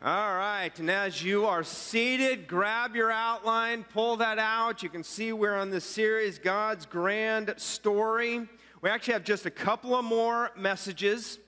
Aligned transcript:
All 0.00 0.36
right, 0.36 0.70
and 0.78 0.88
as 0.92 1.24
you 1.24 1.46
are 1.46 1.64
seated, 1.64 2.46
grab 2.46 2.94
your 2.94 3.10
outline, 3.10 3.82
pull 3.82 4.18
that 4.18 4.38
out. 4.38 4.80
You 4.80 4.88
can 4.88 5.02
see 5.02 5.32
we're 5.32 5.56
on 5.56 5.70
this 5.70 5.84
series, 5.84 6.38
God's 6.38 6.86
Grand 6.86 7.52
Story. 7.56 8.46
We 8.80 8.90
actually 8.90 9.14
have 9.14 9.24
just 9.24 9.44
a 9.44 9.50
couple 9.50 9.96
of 9.96 10.04
more 10.04 10.52
messages 10.56 11.40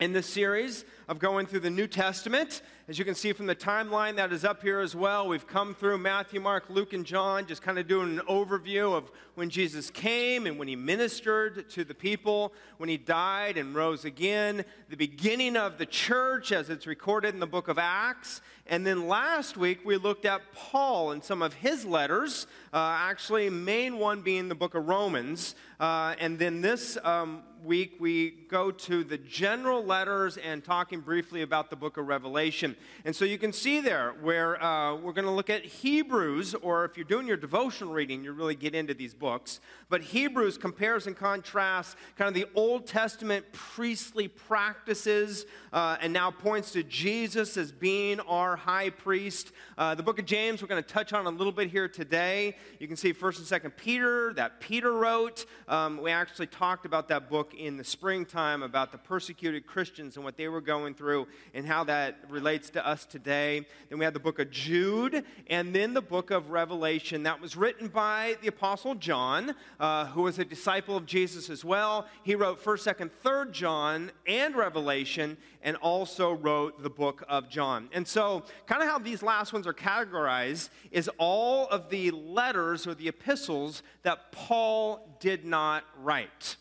in 0.00 0.12
this 0.12 0.26
series 0.26 0.84
of 1.06 1.20
going 1.20 1.46
through 1.46 1.60
the 1.60 1.70
New 1.70 1.86
Testament. 1.86 2.62
As 2.88 2.98
you 2.98 3.04
can 3.04 3.14
see 3.14 3.32
from 3.32 3.46
the 3.46 3.54
timeline 3.54 4.16
that 4.16 4.32
is 4.32 4.44
up 4.44 4.60
here 4.60 4.80
as 4.80 4.96
well, 4.96 5.28
we've 5.28 5.46
come 5.46 5.72
through 5.72 5.98
Matthew, 5.98 6.40
Mark, 6.40 6.64
Luke, 6.68 6.92
and 6.92 7.06
John, 7.06 7.46
just 7.46 7.62
kind 7.62 7.78
of 7.78 7.86
doing 7.86 8.18
an 8.18 8.24
overview 8.28 8.92
of 8.92 9.12
when 9.36 9.50
Jesus 9.50 9.90
came 9.90 10.46
and 10.46 10.58
when 10.58 10.66
he 10.66 10.74
ministered 10.74 11.70
to 11.70 11.84
the 11.84 11.94
people, 11.94 12.52
when 12.78 12.88
he 12.88 12.96
died 12.96 13.56
and 13.56 13.72
rose 13.72 14.04
again, 14.04 14.64
the 14.90 14.96
beginning 14.96 15.56
of 15.56 15.78
the 15.78 15.86
church 15.86 16.50
as 16.50 16.70
it's 16.70 16.88
recorded 16.88 17.32
in 17.32 17.38
the 17.38 17.46
book 17.46 17.68
of 17.68 17.78
Acts. 17.78 18.40
And 18.66 18.84
then 18.84 19.06
last 19.06 19.56
week 19.56 19.78
we 19.84 19.96
looked 19.96 20.24
at 20.24 20.40
Paul 20.52 21.12
and 21.12 21.22
some 21.22 21.40
of 21.40 21.54
his 21.54 21.84
letters, 21.84 22.48
uh, 22.72 22.96
actually, 23.00 23.48
main 23.48 23.98
one 23.98 24.22
being 24.22 24.48
the 24.48 24.56
book 24.56 24.74
of 24.74 24.88
Romans. 24.88 25.54
Uh, 25.78 26.16
and 26.18 26.36
then 26.36 26.62
this 26.62 26.98
um, 27.04 27.44
week 27.64 27.94
we 27.98 28.30
go 28.48 28.70
to 28.70 29.02
the 29.02 29.16
general 29.16 29.82
letters 29.82 30.36
and 30.36 30.62
talking 30.62 31.00
briefly 31.00 31.42
about 31.42 31.70
the 31.70 31.76
book 31.76 31.96
of 31.96 32.06
Revelation. 32.06 32.76
And 33.04 33.16
so 33.16 33.24
you 33.24 33.38
can 33.38 33.52
see 33.52 33.80
there 33.80 34.14
where 34.20 34.62
uh, 34.62 34.96
we're 34.96 35.12
going 35.12 35.24
to 35.24 35.30
look 35.30 35.48
at 35.48 35.64
Hebrews, 35.64 36.54
or 36.54 36.84
if 36.84 36.96
you're 36.96 37.04
doing 37.04 37.26
your 37.26 37.38
devotional 37.38 37.92
reading, 37.94 38.22
you 38.22 38.32
really 38.32 38.54
get 38.54 38.74
into 38.74 38.92
these 38.92 39.14
books. 39.14 39.60
But 39.88 40.02
Hebrews 40.02 40.58
compares 40.58 41.06
and 41.06 41.16
contrasts 41.16 41.96
kind 42.16 42.28
of 42.28 42.34
the 42.34 42.46
Old 42.54 42.86
Testament 42.86 43.46
priestly 43.52 44.28
practices 44.28 45.46
uh, 45.72 45.96
and 46.00 46.12
now 46.12 46.30
points 46.30 46.72
to 46.72 46.82
Jesus 46.82 47.56
as 47.56 47.72
being 47.72 48.20
our 48.20 48.56
high 48.56 48.90
priest. 48.90 49.52
Uh, 49.78 49.94
the 49.94 50.02
book 50.02 50.18
of 50.18 50.26
James, 50.26 50.60
we're 50.60 50.68
going 50.68 50.82
to 50.82 50.88
touch 50.88 51.12
on 51.12 51.26
a 51.26 51.30
little 51.30 51.52
bit 51.52 51.70
here 51.70 51.88
today. 51.88 52.56
You 52.78 52.86
can 52.86 52.96
see 52.96 53.14
1st 53.14 53.52
and 53.52 53.62
2nd 53.62 53.76
Peter, 53.76 54.32
that 54.34 54.60
Peter 54.60 54.92
wrote. 54.92 55.46
Um, 55.66 56.00
we 56.02 56.10
actually 56.10 56.46
talked 56.46 56.84
about 56.84 57.08
that 57.08 57.30
book 57.30 57.53
in 57.54 57.76
the 57.76 57.84
springtime 57.84 58.62
about 58.62 58.92
the 58.92 58.98
persecuted 58.98 59.66
Christians 59.66 60.16
and 60.16 60.24
what 60.24 60.36
they 60.36 60.48
were 60.48 60.60
going 60.60 60.94
through 60.94 61.26
and 61.54 61.66
how 61.66 61.84
that 61.84 62.18
relates 62.28 62.70
to 62.70 62.86
us 62.86 63.04
today. 63.04 63.66
Then 63.88 63.98
we 63.98 64.04
have 64.04 64.14
the 64.14 64.20
book 64.20 64.38
of 64.38 64.50
Jude, 64.50 65.24
and 65.48 65.74
then 65.74 65.94
the 65.94 66.02
book 66.02 66.30
of 66.30 66.50
Revelation. 66.50 67.22
That 67.22 67.40
was 67.40 67.56
written 67.56 67.88
by 67.88 68.36
the 68.42 68.48
Apostle 68.48 68.94
John, 68.94 69.54
uh, 69.80 70.06
who 70.06 70.22
was 70.22 70.38
a 70.38 70.44
disciple 70.44 70.96
of 70.96 71.06
Jesus 71.06 71.50
as 71.50 71.64
well. 71.64 72.06
He 72.22 72.34
wrote 72.34 72.62
1st, 72.62 72.94
2nd, 72.94 73.10
3rd 73.24 73.52
John 73.52 74.10
and 74.26 74.54
Revelation, 74.54 75.36
and 75.62 75.76
also 75.76 76.32
wrote 76.32 76.82
the 76.82 76.90
book 76.90 77.24
of 77.28 77.48
John. 77.48 77.88
And 77.92 78.06
so, 78.06 78.44
kind 78.66 78.82
of 78.82 78.88
how 78.88 78.98
these 78.98 79.22
last 79.22 79.52
ones 79.52 79.66
are 79.66 79.72
categorized 79.72 80.68
is 80.90 81.10
all 81.18 81.66
of 81.68 81.88
the 81.88 82.10
letters 82.10 82.86
or 82.86 82.94
the 82.94 83.08
epistles 83.08 83.82
that 84.02 84.32
Paul 84.32 85.16
did 85.20 85.44
not 85.44 85.84
write. 85.98 86.56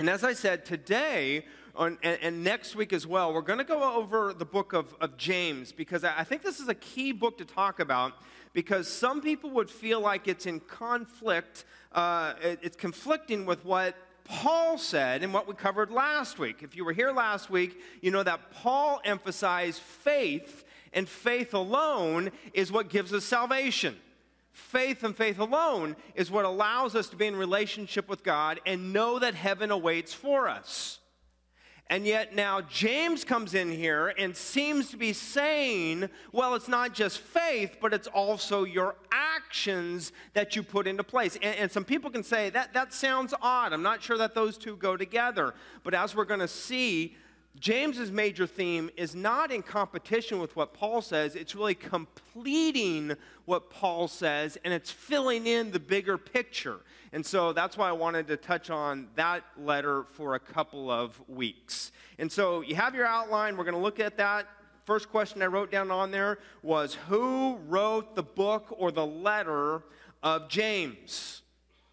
And 0.00 0.08
as 0.08 0.24
I 0.24 0.32
said, 0.32 0.64
today 0.64 1.44
and, 1.78 1.98
and, 2.02 2.42
next 2.42 2.74
week 2.74 2.94
as 2.94 3.06
well, 3.06 3.34
we're 3.34 3.42
going 3.42 3.58
to 3.58 3.66
go 3.66 3.96
over 3.96 4.32
the 4.32 4.46
book 4.46 4.72
of, 4.72 4.96
of 4.98 5.18
James 5.18 5.72
because 5.72 6.04
I 6.04 6.24
think 6.24 6.42
this 6.42 6.58
is 6.58 6.68
a 6.68 6.74
key 6.74 7.12
book 7.12 7.36
to 7.36 7.44
talk 7.44 7.80
about 7.80 8.14
because 8.54 8.88
some 8.88 9.20
people 9.20 9.50
would 9.50 9.68
feel 9.68 10.00
like 10.00 10.26
it's 10.26 10.46
in 10.46 10.60
conflict, 10.60 11.66
uh, 11.92 12.32
it's 12.40 12.78
conflicting 12.78 13.44
with 13.44 13.62
what 13.62 13.94
Paul 14.24 14.78
said 14.78 15.22
and 15.22 15.34
what 15.34 15.46
we 15.46 15.52
covered 15.52 15.90
last 15.90 16.38
week. 16.38 16.62
If 16.62 16.74
you 16.74 16.86
were 16.86 16.94
here 16.94 17.12
last 17.12 17.50
week, 17.50 17.78
you 18.00 18.10
know 18.10 18.22
that 18.22 18.52
Paul 18.52 19.02
emphasized 19.04 19.82
faith, 19.82 20.64
and 20.94 21.06
faith 21.06 21.52
alone 21.52 22.30
is 22.54 22.72
what 22.72 22.88
gives 22.88 23.12
us 23.12 23.26
salvation. 23.26 23.98
Faith 24.52 25.04
and 25.04 25.16
faith 25.16 25.38
alone 25.38 25.96
is 26.14 26.30
what 26.30 26.44
allows 26.44 26.94
us 26.94 27.08
to 27.08 27.16
be 27.16 27.26
in 27.26 27.36
relationship 27.36 28.08
with 28.08 28.24
God 28.24 28.60
and 28.66 28.92
know 28.92 29.18
that 29.18 29.34
heaven 29.34 29.70
awaits 29.70 30.12
for 30.12 30.48
us. 30.48 30.98
And 31.90 32.06
yet 32.06 32.36
now 32.36 32.60
James 32.60 33.24
comes 33.24 33.52
in 33.52 33.68
here 33.68 34.14
and 34.16 34.36
seems 34.36 34.90
to 34.90 34.96
be 34.96 35.12
saying, 35.12 36.08
well, 36.30 36.54
it's 36.54 36.68
not 36.68 36.94
just 36.94 37.18
faith, 37.18 37.78
but 37.80 37.92
it's 37.92 38.06
also 38.06 38.62
your 38.62 38.94
actions 39.10 40.12
that 40.34 40.54
you 40.54 40.62
put 40.62 40.86
into 40.86 41.02
place. 41.02 41.36
And, 41.42 41.56
and, 41.56 41.70
some 41.70 41.84
people 41.84 42.08
can 42.08 42.22
say, 42.22 42.48
that, 42.50 42.74
that 42.74 42.92
sounds 42.92 43.34
odd. 43.42 43.72
I'm 43.72 43.82
not 43.82 44.00
sure 44.00 44.16
that 44.18 44.36
those 44.36 44.56
two 44.56 44.76
go 44.76 44.96
together. 44.96 45.52
But 45.82 45.94
as 45.94 46.14
we're 46.14 46.26
going 46.26 46.40
to 46.40 46.48
see, 46.48 47.16
James's 47.58 48.10
major 48.10 48.46
theme 48.46 48.90
is 48.96 49.14
not 49.14 49.50
in 49.50 49.62
competition 49.62 50.38
with 50.38 50.54
what 50.56 50.72
Paul 50.72 51.02
says, 51.02 51.34
it's 51.34 51.54
really 51.54 51.74
completing 51.74 53.14
what 53.44 53.70
Paul 53.70 54.08
says, 54.08 54.56
and 54.64 54.72
it's 54.72 54.90
filling 54.90 55.46
in 55.46 55.72
the 55.72 55.80
bigger 55.80 56.16
picture. 56.16 56.78
And 57.12 57.26
so 57.26 57.52
that's 57.52 57.76
why 57.76 57.88
I 57.88 57.92
wanted 57.92 58.28
to 58.28 58.36
touch 58.36 58.70
on 58.70 59.08
that 59.16 59.44
letter 59.58 60.04
for 60.12 60.36
a 60.36 60.38
couple 60.38 60.90
of 60.90 61.20
weeks. 61.28 61.92
And 62.18 62.30
so 62.30 62.60
you 62.60 62.76
have 62.76 62.94
your 62.94 63.06
outline. 63.06 63.56
We're 63.56 63.64
going 63.64 63.74
to 63.74 63.80
look 63.80 63.98
at 64.00 64.16
that. 64.18 64.46
First 64.84 65.10
question 65.10 65.42
I 65.42 65.46
wrote 65.46 65.70
down 65.70 65.90
on 65.90 66.10
there 66.10 66.38
was 66.62 66.94
Who 67.08 67.56
wrote 67.68 68.14
the 68.14 68.22
book 68.22 68.74
or 68.78 68.92
the 68.92 69.06
letter 69.06 69.82
of 70.22 70.48
James? 70.48 71.42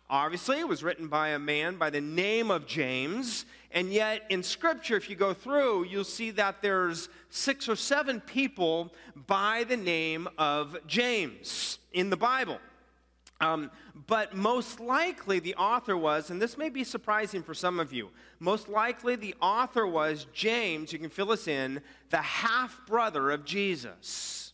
Obviously, 0.10 0.60
it 0.60 0.68
was 0.68 0.84
written 0.84 1.08
by 1.08 1.30
a 1.30 1.40
man 1.40 1.78
by 1.78 1.90
the 1.90 2.00
name 2.00 2.50
of 2.50 2.66
James. 2.66 3.46
And 3.72 3.92
yet, 3.92 4.24
in 4.30 4.44
Scripture, 4.44 4.96
if 4.96 5.10
you 5.10 5.16
go 5.16 5.34
through, 5.34 5.86
you'll 5.86 6.04
see 6.04 6.32
that 6.32 6.62
there's 6.62 7.10
six 7.30 7.68
or 7.68 7.76
seven 7.76 8.22
people 8.22 8.94
by 9.28 9.66
the 9.66 9.78
name 9.78 10.28
of 10.38 10.78
James 10.88 11.80
in 11.92 12.10
the 12.10 12.18
Bible. 12.18 12.60
Um, 13.40 13.70
but 14.08 14.36
most 14.36 14.80
likely 14.80 15.40
the 15.40 15.56
author 15.56 15.96
was, 15.96 16.30
and 16.30 16.42
this 16.42 16.58
may 16.58 16.70
be 16.70 16.84
surprising 16.84 17.44
for 17.44 17.54
some 17.54 17.80
of 17.80 17.94
you, 17.94 18.10
most 18.40 18.68
likely 18.68 19.16
the 19.16 19.36
author 19.42 19.86
was 19.86 20.26
James, 20.34 20.92
you 20.92 21.00
can 21.00 21.10
fill 21.10 21.32
us 21.32 21.48
in, 21.48 21.82
the 22.10 22.18
half 22.18 22.80
brother 22.88 23.30
of 23.30 23.46
Jesus. 23.46 24.54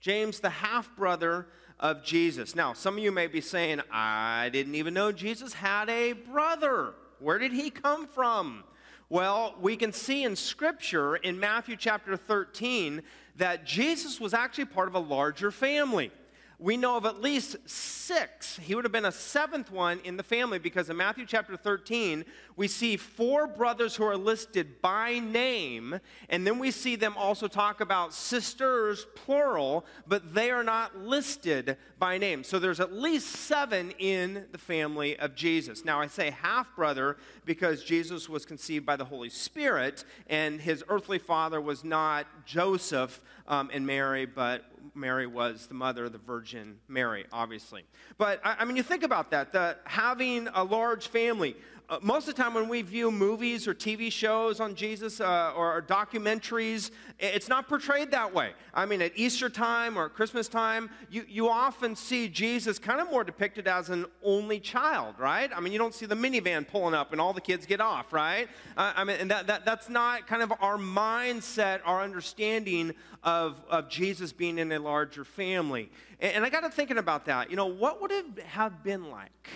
James, 0.00 0.40
the 0.40 0.50
half 0.50 0.94
brother 0.96 1.46
of 1.80 2.04
Jesus. 2.04 2.54
Now, 2.54 2.74
some 2.74 2.96
of 2.96 3.02
you 3.02 3.10
may 3.10 3.26
be 3.26 3.40
saying, 3.40 3.80
I 3.90 4.50
didn't 4.52 4.74
even 4.74 4.94
know 4.94 5.10
Jesus 5.10 5.54
had 5.54 5.88
a 5.88 6.12
brother. 6.12 6.94
Where 7.24 7.38
did 7.38 7.52
he 7.54 7.70
come 7.70 8.06
from? 8.06 8.64
Well, 9.08 9.54
we 9.58 9.76
can 9.76 9.94
see 9.94 10.24
in 10.24 10.36
Scripture 10.36 11.16
in 11.16 11.40
Matthew 11.40 11.74
chapter 11.74 12.18
13 12.18 13.00
that 13.36 13.64
Jesus 13.64 14.20
was 14.20 14.34
actually 14.34 14.66
part 14.66 14.88
of 14.88 14.94
a 14.94 14.98
larger 14.98 15.50
family 15.50 16.10
we 16.58 16.76
know 16.76 16.96
of 16.96 17.04
at 17.04 17.20
least 17.20 17.56
six. 17.68 18.56
He 18.58 18.74
would 18.74 18.84
have 18.84 18.92
been 18.92 19.04
a 19.04 19.12
seventh 19.12 19.72
one 19.72 20.00
in 20.04 20.16
the 20.16 20.22
family 20.22 20.58
because 20.58 20.88
in 20.88 20.96
Matthew 20.96 21.26
chapter 21.26 21.56
13, 21.56 22.24
we 22.56 22.68
see 22.68 22.96
four 22.96 23.46
brothers 23.46 23.96
who 23.96 24.04
are 24.04 24.16
listed 24.16 24.80
by 24.80 25.18
name, 25.18 25.98
and 26.28 26.46
then 26.46 26.58
we 26.58 26.70
see 26.70 26.94
them 26.94 27.14
also 27.16 27.48
talk 27.48 27.80
about 27.80 28.14
sisters, 28.14 29.06
plural, 29.16 29.84
but 30.06 30.34
they 30.34 30.50
are 30.50 30.62
not 30.62 30.96
listed 30.96 31.76
by 31.98 32.18
name. 32.18 32.44
So 32.44 32.58
there's 32.58 32.80
at 32.80 32.92
least 32.92 33.28
seven 33.28 33.90
in 33.98 34.46
the 34.52 34.58
family 34.58 35.18
of 35.18 35.34
Jesus. 35.34 35.84
Now, 35.84 36.00
I 36.00 36.06
say 36.06 36.30
half 36.30 36.74
brother 36.76 37.16
because 37.44 37.82
Jesus 37.82 38.28
was 38.28 38.46
conceived 38.46 38.86
by 38.86 38.96
the 38.96 39.04
Holy 39.04 39.30
Spirit, 39.30 40.04
and 40.28 40.60
his 40.60 40.84
earthly 40.88 41.18
father 41.18 41.60
was 41.60 41.82
not 41.82 42.26
Joseph 42.46 43.20
um, 43.48 43.70
and 43.72 43.86
Mary, 43.86 44.26
but 44.26 44.64
Mary 44.94 45.26
was 45.26 45.66
the 45.66 45.74
mother 45.74 46.04
of 46.04 46.12
the 46.12 46.18
Virgin 46.18 46.78
Mary, 46.88 47.24
obviously. 47.32 47.84
But 48.18 48.40
I, 48.44 48.56
I 48.60 48.64
mean, 48.64 48.76
you 48.76 48.82
think 48.82 49.02
about 49.02 49.30
that, 49.30 49.52
the, 49.52 49.76
having 49.84 50.48
a 50.54 50.64
large 50.64 51.08
family. 51.08 51.56
Uh, 51.86 51.98
most 52.00 52.26
of 52.26 52.34
the 52.34 52.42
time 52.42 52.54
when 52.54 52.66
we 52.66 52.80
view 52.80 53.10
movies 53.10 53.68
or 53.68 53.74
TV 53.74 54.10
shows 54.10 54.58
on 54.58 54.74
Jesus 54.74 55.20
uh, 55.20 55.52
or, 55.54 55.76
or, 55.76 55.82
documentaries, 55.82 56.90
it's 57.18 57.46
not 57.46 57.68
portrayed 57.68 58.10
that 58.10 58.32
way. 58.32 58.52
I 58.72 58.86
mean, 58.86 59.02
at 59.02 59.12
Easter 59.16 59.50
time 59.50 59.98
or 59.98 60.08
Christmas 60.08 60.48
time, 60.48 60.88
you, 61.10 61.26
you 61.28 61.50
often 61.50 61.94
see 61.94 62.30
Jesus 62.30 62.78
kind 62.78 63.02
of 63.02 63.10
more 63.10 63.22
depicted 63.22 63.68
as 63.68 63.90
an 63.90 64.06
only 64.22 64.60
child, 64.60 65.16
right? 65.18 65.50
I 65.54 65.60
mean, 65.60 65.74
you 65.74 65.78
don't 65.78 65.92
see 65.92 66.06
the 66.06 66.14
minivan 66.14 66.66
pulling 66.66 66.94
up 66.94 67.12
and 67.12 67.20
all 67.20 67.34
the 67.34 67.42
kids 67.42 67.66
get 67.66 67.82
off, 67.82 68.14
right? 68.14 68.48
Uh, 68.78 68.94
I 68.96 69.04
mean, 69.04 69.18
and 69.20 69.30
that, 69.30 69.46
that, 69.48 69.66
that's 69.66 69.90
not 69.90 70.26
kind 70.26 70.42
of 70.42 70.54
our 70.60 70.78
mindset, 70.78 71.80
our 71.84 72.02
understanding 72.02 72.94
of, 73.22 73.60
of 73.68 73.90
Jesus 73.90 74.32
being 74.32 74.58
in 74.58 74.72
a 74.72 74.78
larger 74.78 75.22
family. 75.22 75.90
And, 76.18 76.36
and 76.36 76.44
I 76.46 76.48
got 76.48 76.60
to 76.60 76.70
thinking 76.70 76.96
about 76.96 77.26
that. 77.26 77.50
You 77.50 77.56
know, 77.56 77.66
what 77.66 78.00
would 78.00 78.10
it 78.10 78.38
have 78.46 78.82
been 78.82 79.10
like? 79.10 79.50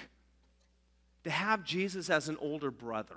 To 1.28 1.34
have 1.34 1.62
Jesus 1.62 2.08
as 2.08 2.30
an 2.30 2.38
older 2.40 2.70
brother. 2.70 3.16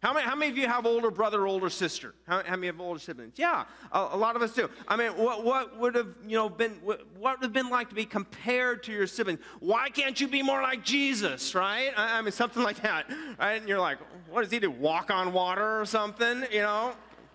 How 0.00 0.14
many, 0.14 0.24
how 0.24 0.36
many 0.36 0.52
of 0.52 0.56
you 0.56 0.68
have 0.68 0.86
older 0.86 1.10
brother, 1.10 1.42
or 1.42 1.48
older 1.48 1.68
sister? 1.68 2.14
How, 2.28 2.44
how 2.44 2.54
many 2.54 2.68
have 2.68 2.80
older 2.80 3.00
siblings? 3.00 3.34
Yeah, 3.36 3.64
a, 3.90 4.10
a, 4.12 4.16
lot 4.16 4.36
of 4.36 4.42
us 4.42 4.52
do. 4.52 4.70
I 4.86 4.94
mean, 4.94 5.10
what, 5.16 5.44
what 5.44 5.76
would 5.76 5.96
have 5.96 6.06
you 6.24 6.36
know 6.36 6.48
been 6.48 6.70
what, 6.84 7.04
what 7.16 7.40
would 7.40 7.46
have 7.46 7.52
been 7.52 7.68
like 7.68 7.88
to 7.88 7.96
be 7.96 8.04
compared 8.04 8.84
to 8.84 8.92
your 8.92 9.08
sibling? 9.08 9.40
Why 9.58 9.90
can't 9.90 10.20
you 10.20 10.28
be 10.28 10.40
more 10.40 10.62
like 10.62 10.84
Jesus, 10.84 11.56
right? 11.56 11.90
I, 11.96 12.18
I 12.18 12.22
mean, 12.22 12.30
something 12.30 12.62
like 12.62 12.80
that, 12.82 13.10
right? 13.40 13.54
And 13.54 13.68
you're 13.68 13.80
like, 13.80 13.98
what 14.30 14.42
does 14.42 14.52
he 14.52 14.60
do? 14.60 14.70
Walk 14.70 15.10
on 15.10 15.32
water 15.32 15.80
or 15.80 15.84
something? 15.84 16.44
You 16.52 16.60
know? 16.60 16.92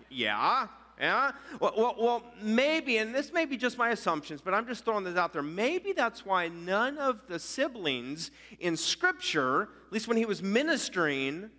Yeah. 0.08 0.68
Yeah? 0.98 1.32
Well, 1.60 1.74
well, 1.76 1.94
well, 1.98 2.24
maybe, 2.40 2.98
and 2.98 3.14
this 3.14 3.32
may 3.32 3.46
be 3.46 3.56
just 3.56 3.76
my 3.76 3.90
assumptions, 3.90 4.40
but 4.40 4.54
I'm 4.54 4.66
just 4.66 4.84
throwing 4.84 5.04
this 5.04 5.16
out 5.16 5.32
there. 5.32 5.42
Maybe 5.42 5.92
that's 5.92 6.24
why 6.24 6.48
none 6.48 6.98
of 6.98 7.22
the 7.28 7.38
siblings 7.38 8.30
in 8.60 8.76
Scripture, 8.76 9.62
at 9.62 9.92
least 9.92 10.06
when 10.06 10.16
he 10.16 10.24
was 10.24 10.42
ministering, 10.42 11.50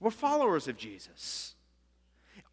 were 0.00 0.10
followers 0.10 0.68
of 0.68 0.76
Jesus. 0.76 1.54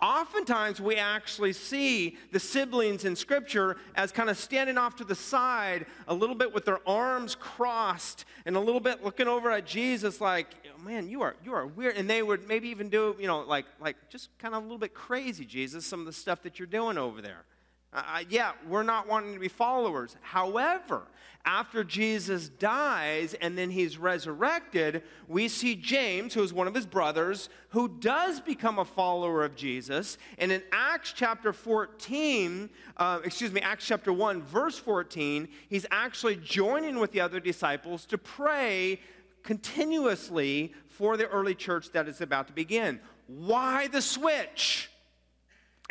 Oftentimes, 0.01 0.81
we 0.81 0.95
actually 0.95 1.53
see 1.53 2.17
the 2.31 2.39
siblings 2.39 3.05
in 3.05 3.15
Scripture 3.15 3.77
as 3.93 4.11
kind 4.11 4.31
of 4.31 4.37
standing 4.37 4.77
off 4.77 4.95
to 4.95 5.03
the 5.03 5.13
side, 5.13 5.85
a 6.07 6.13
little 6.13 6.33
bit 6.33 6.51
with 6.51 6.65
their 6.65 6.79
arms 6.89 7.35
crossed, 7.35 8.25
and 8.45 8.55
a 8.55 8.59
little 8.59 8.79
bit 8.79 9.03
looking 9.03 9.27
over 9.27 9.51
at 9.51 9.67
Jesus, 9.67 10.19
like, 10.19 10.47
"Man, 10.81 11.09
you 11.09 11.21
are 11.21 11.35
you 11.43 11.53
are 11.53 11.65
weird." 11.65 11.97
And 11.97 12.09
they 12.09 12.23
would 12.23 12.47
maybe 12.47 12.69
even 12.69 12.89
do, 12.89 13.15
you 13.19 13.27
know, 13.27 13.41
like 13.41 13.65
like 13.79 13.95
just 14.09 14.29
kind 14.39 14.53
of 14.53 14.61
a 14.61 14.63
little 14.63 14.77
bit 14.77 14.93
crazy, 14.93 15.45
Jesus, 15.45 15.85
some 15.85 15.99
of 15.99 16.05
the 16.05 16.13
stuff 16.13 16.41
that 16.43 16.59
you're 16.59 16.67
doing 16.67 16.97
over 16.97 17.21
there. 17.21 17.45
Uh, 17.93 18.23
yeah, 18.29 18.53
we're 18.69 18.83
not 18.83 19.05
wanting 19.05 19.33
to 19.33 19.39
be 19.39 19.49
followers. 19.49 20.15
However, 20.21 21.03
after 21.43 21.83
Jesus 21.83 22.47
dies 22.47 23.33
and 23.33 23.57
then 23.57 23.69
he's 23.69 23.97
resurrected, 23.97 25.03
we 25.27 25.49
see 25.49 25.75
James, 25.75 26.33
who 26.33 26.41
is 26.41 26.53
one 26.53 26.67
of 26.67 26.75
his 26.75 26.85
brothers, 26.85 27.49
who 27.69 27.89
does 27.89 28.39
become 28.39 28.79
a 28.79 28.85
follower 28.85 29.43
of 29.43 29.55
Jesus. 29.55 30.17
And 30.37 30.53
in 30.53 30.63
Acts 30.71 31.11
chapter 31.13 31.51
14, 31.51 32.69
uh, 32.95 33.19
excuse 33.25 33.51
me, 33.51 33.59
Acts 33.59 33.85
chapter 33.85 34.13
1, 34.13 34.41
verse 34.43 34.77
14, 34.77 35.49
he's 35.67 35.85
actually 35.91 36.37
joining 36.37 36.97
with 36.97 37.11
the 37.11 37.19
other 37.19 37.41
disciples 37.41 38.05
to 38.05 38.17
pray 38.17 39.01
continuously 39.43 40.73
for 40.87 41.17
the 41.17 41.27
early 41.27 41.55
church 41.55 41.91
that 41.91 42.07
is 42.07 42.21
about 42.21 42.47
to 42.47 42.53
begin. 42.53 42.99
Why 43.27 43.87
the 43.87 44.01
switch? 44.01 44.91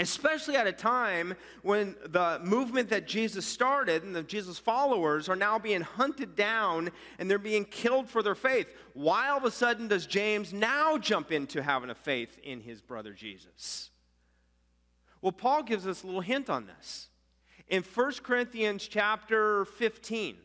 especially 0.00 0.56
at 0.56 0.66
a 0.66 0.72
time 0.72 1.34
when 1.62 1.94
the 2.06 2.40
movement 2.42 2.88
that 2.88 3.06
Jesus 3.06 3.44
started 3.44 4.02
and 4.02 4.16
the 4.16 4.22
Jesus 4.22 4.58
followers 4.58 5.28
are 5.28 5.36
now 5.36 5.58
being 5.58 5.82
hunted 5.82 6.34
down 6.34 6.90
and 7.18 7.30
they're 7.30 7.38
being 7.38 7.66
killed 7.66 8.08
for 8.08 8.22
their 8.22 8.34
faith. 8.34 8.66
Why 8.94 9.28
all 9.28 9.36
of 9.36 9.44
a 9.44 9.50
sudden 9.50 9.88
does 9.88 10.06
James 10.06 10.54
now 10.54 10.96
jump 10.96 11.30
into 11.30 11.62
having 11.62 11.90
a 11.90 11.94
faith 11.94 12.38
in 12.42 12.60
his 12.60 12.80
brother 12.80 13.12
Jesus? 13.12 13.90
Well, 15.20 15.32
Paul 15.32 15.64
gives 15.64 15.86
us 15.86 16.02
a 16.02 16.06
little 16.06 16.22
hint 16.22 16.48
on 16.48 16.66
this. 16.66 17.08
In 17.68 17.82
1 17.82 18.12
Corinthians 18.22 18.88
chapter 18.88 19.66
15, 19.66 20.36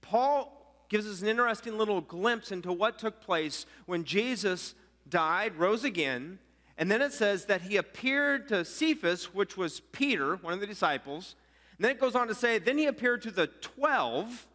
Paul 0.00 0.61
gives 0.92 1.06
us 1.06 1.22
an 1.22 1.28
interesting 1.28 1.78
little 1.78 2.02
glimpse 2.02 2.52
into 2.52 2.70
what 2.70 2.98
took 2.98 3.22
place 3.22 3.64
when 3.86 4.04
Jesus 4.04 4.74
died, 5.08 5.56
rose 5.56 5.84
again, 5.84 6.38
and 6.76 6.90
then 6.90 7.00
it 7.00 7.14
says 7.14 7.46
that 7.46 7.62
he 7.62 7.78
appeared 7.78 8.46
to 8.48 8.62
Cephas, 8.62 9.34
which 9.34 9.56
was 9.56 9.80
Peter, 9.80 10.36
one 10.36 10.52
of 10.52 10.60
the 10.60 10.66
disciples. 10.66 11.34
And 11.78 11.86
then 11.86 11.92
it 11.92 12.00
goes 12.00 12.14
on 12.14 12.28
to 12.28 12.34
say, 12.34 12.58
then 12.58 12.76
he 12.76 12.84
appeared 12.84 13.22
to 13.22 13.30
the 13.30 13.46
12. 13.46 14.46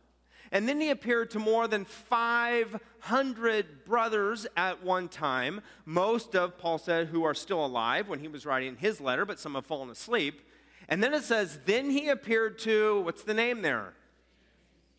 And 0.52 0.70
then 0.70 0.80
he 0.80 0.92
appeared 0.92 1.32
to 1.32 1.40
more 1.40 1.68
than 1.68 1.86
500 1.86 3.86
brothers 3.86 4.46
at 4.56 4.84
one 4.84 5.10
time, 5.10 5.62
most 5.86 6.36
of, 6.36 6.60
Paul 6.60 6.78
said, 6.78 7.08
who 7.08 7.24
are 7.24 7.34
still 7.34 7.66
alive 7.66 8.08
when 8.08 8.20
he 8.20 8.28
was 8.28 8.46
writing 8.46 8.76
his 8.76 9.02
letter, 9.02 9.26
but 9.26 9.40
some 9.40 9.56
have 9.56 9.66
fallen 9.66 9.90
asleep. 9.90 10.48
And 10.88 11.04
then 11.04 11.16
it 11.16 11.24
says, 11.24 11.58
then 11.66 11.90
he 11.90 12.10
appeared 12.10 12.60
to, 12.60 13.02
what's 13.02 13.24
the 13.24 13.34
name 13.34 13.64
there? 13.64 13.94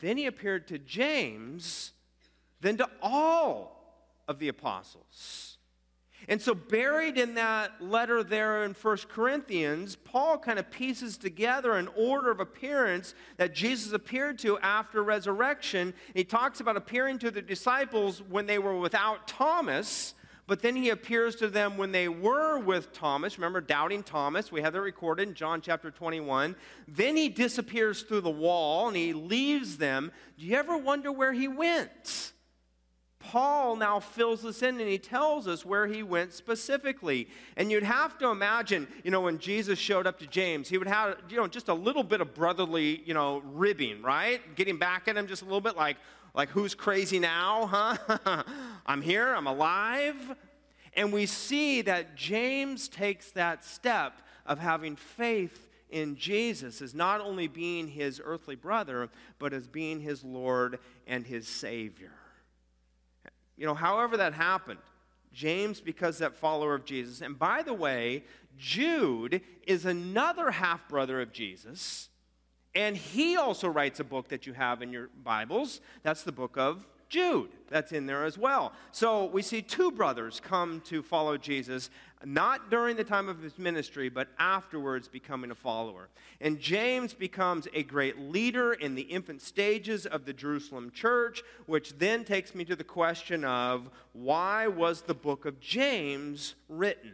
Then 0.00 0.16
he 0.16 0.26
appeared 0.26 0.68
to 0.68 0.78
James, 0.78 1.92
then 2.60 2.76
to 2.76 2.88
all 3.02 3.78
of 4.26 4.38
the 4.38 4.48
apostles. 4.48 5.58
And 6.26 6.42
so, 6.42 6.54
buried 6.54 7.16
in 7.16 7.34
that 7.34 7.80
letter 7.80 8.24
there 8.24 8.64
in 8.64 8.74
First 8.74 9.08
Corinthians, 9.08 9.94
Paul 9.96 10.36
kind 10.38 10.58
of 10.58 10.70
pieces 10.70 11.16
together 11.16 11.74
an 11.74 11.88
order 11.96 12.30
of 12.30 12.40
appearance 12.40 13.14
that 13.36 13.54
Jesus 13.54 13.92
appeared 13.92 14.38
to 14.40 14.58
after 14.58 15.02
resurrection. 15.02 15.94
He 16.14 16.24
talks 16.24 16.60
about 16.60 16.76
appearing 16.76 17.20
to 17.20 17.30
the 17.30 17.40
disciples 17.40 18.20
when 18.20 18.46
they 18.46 18.58
were 18.58 18.78
without 18.78 19.28
Thomas, 19.28 20.14
but 20.48 20.62
then 20.62 20.74
he 20.74 20.88
appears 20.88 21.36
to 21.36 21.48
them 21.48 21.76
when 21.76 21.92
they 21.92 22.08
were 22.08 22.58
with 22.58 22.94
Thomas. 22.94 23.36
Remember, 23.36 23.60
doubting 23.60 24.02
Thomas, 24.02 24.50
we 24.50 24.62
have 24.62 24.72
that 24.72 24.80
recorded 24.80 25.28
in 25.28 25.34
John 25.34 25.60
chapter 25.60 25.90
21. 25.90 26.56
Then 26.88 27.18
he 27.18 27.28
disappears 27.28 28.00
through 28.00 28.22
the 28.22 28.30
wall 28.30 28.88
and 28.88 28.96
he 28.96 29.12
leaves 29.12 29.76
them. 29.76 30.10
Do 30.38 30.46
you 30.46 30.56
ever 30.56 30.78
wonder 30.78 31.12
where 31.12 31.34
he 31.34 31.48
went? 31.48 32.32
Paul 33.20 33.76
now 33.76 34.00
fills 34.00 34.40
this 34.40 34.62
in 34.62 34.80
and 34.80 34.88
he 34.88 34.96
tells 34.96 35.46
us 35.46 35.66
where 35.66 35.86
he 35.86 36.02
went 36.02 36.32
specifically. 36.32 37.28
And 37.58 37.70
you'd 37.70 37.82
have 37.82 38.16
to 38.18 38.28
imagine, 38.28 38.88
you 39.04 39.10
know, 39.10 39.20
when 39.20 39.38
Jesus 39.38 39.78
showed 39.78 40.06
up 40.06 40.18
to 40.20 40.26
James, 40.26 40.70
he 40.70 40.78
would 40.78 40.88
have, 40.88 41.18
you 41.28 41.36
know, 41.36 41.46
just 41.46 41.68
a 41.68 41.74
little 41.74 42.04
bit 42.04 42.22
of 42.22 42.32
brotherly, 42.32 43.02
you 43.04 43.12
know, 43.12 43.42
ribbing, 43.44 44.00
right? 44.00 44.40
Getting 44.56 44.78
back 44.78 45.08
at 45.08 45.16
him 45.18 45.26
just 45.26 45.42
a 45.42 45.44
little 45.44 45.60
bit 45.60 45.76
like, 45.76 45.98
like 46.34 46.48
who's 46.48 46.74
crazy 46.74 47.18
now, 47.18 47.66
huh? 47.66 48.42
I'm 48.88 49.02
here, 49.02 49.34
I'm 49.34 49.46
alive. 49.46 50.34
And 50.94 51.12
we 51.12 51.26
see 51.26 51.82
that 51.82 52.16
James 52.16 52.88
takes 52.88 53.30
that 53.32 53.62
step 53.62 54.22
of 54.46 54.58
having 54.58 54.96
faith 54.96 55.68
in 55.90 56.16
Jesus 56.16 56.80
as 56.80 56.94
not 56.94 57.20
only 57.20 57.46
being 57.46 57.86
his 57.86 58.20
earthly 58.24 58.56
brother, 58.56 59.10
but 59.38 59.52
as 59.52 59.68
being 59.68 60.00
his 60.00 60.24
Lord 60.24 60.78
and 61.06 61.26
his 61.26 61.46
Savior. 61.46 62.12
You 63.56 63.66
know, 63.66 63.74
however 63.74 64.16
that 64.16 64.32
happened, 64.32 64.80
James, 65.32 65.80
because 65.80 66.18
that 66.18 66.34
follower 66.34 66.74
of 66.74 66.84
Jesus, 66.84 67.20
and 67.20 67.38
by 67.38 67.62
the 67.62 67.74
way, 67.74 68.24
Jude 68.56 69.42
is 69.66 69.84
another 69.84 70.50
half 70.50 70.88
brother 70.88 71.20
of 71.20 71.32
Jesus, 71.32 72.08
and 72.74 72.96
he 72.96 73.36
also 73.36 73.68
writes 73.68 74.00
a 74.00 74.04
book 74.04 74.28
that 74.28 74.46
you 74.46 74.54
have 74.54 74.80
in 74.80 74.92
your 74.92 75.10
Bibles. 75.22 75.80
That's 76.02 76.22
the 76.22 76.32
book 76.32 76.56
of 76.56 76.86
Jude. 77.08 77.50
That's 77.68 77.92
in 77.92 78.06
there 78.06 78.24
as 78.24 78.38
well. 78.38 78.72
So 78.92 79.26
we 79.26 79.42
see 79.42 79.62
two 79.62 79.90
brothers 79.90 80.40
come 80.40 80.80
to 80.86 81.02
follow 81.02 81.36
Jesus, 81.36 81.90
not 82.24 82.70
during 82.70 82.96
the 82.96 83.04
time 83.04 83.28
of 83.28 83.42
his 83.42 83.58
ministry, 83.58 84.08
but 84.08 84.28
afterwards 84.38 85.08
becoming 85.08 85.50
a 85.50 85.54
follower. 85.54 86.08
And 86.40 86.58
James 86.58 87.14
becomes 87.14 87.68
a 87.74 87.82
great 87.82 88.18
leader 88.18 88.72
in 88.72 88.94
the 88.94 89.02
infant 89.02 89.42
stages 89.42 90.06
of 90.06 90.24
the 90.24 90.32
Jerusalem 90.32 90.90
church, 90.90 91.42
which 91.66 91.98
then 91.98 92.24
takes 92.24 92.54
me 92.54 92.64
to 92.64 92.76
the 92.76 92.84
question 92.84 93.44
of 93.44 93.90
why 94.12 94.66
was 94.66 95.02
the 95.02 95.14
book 95.14 95.44
of 95.44 95.60
James 95.60 96.54
written? 96.68 97.12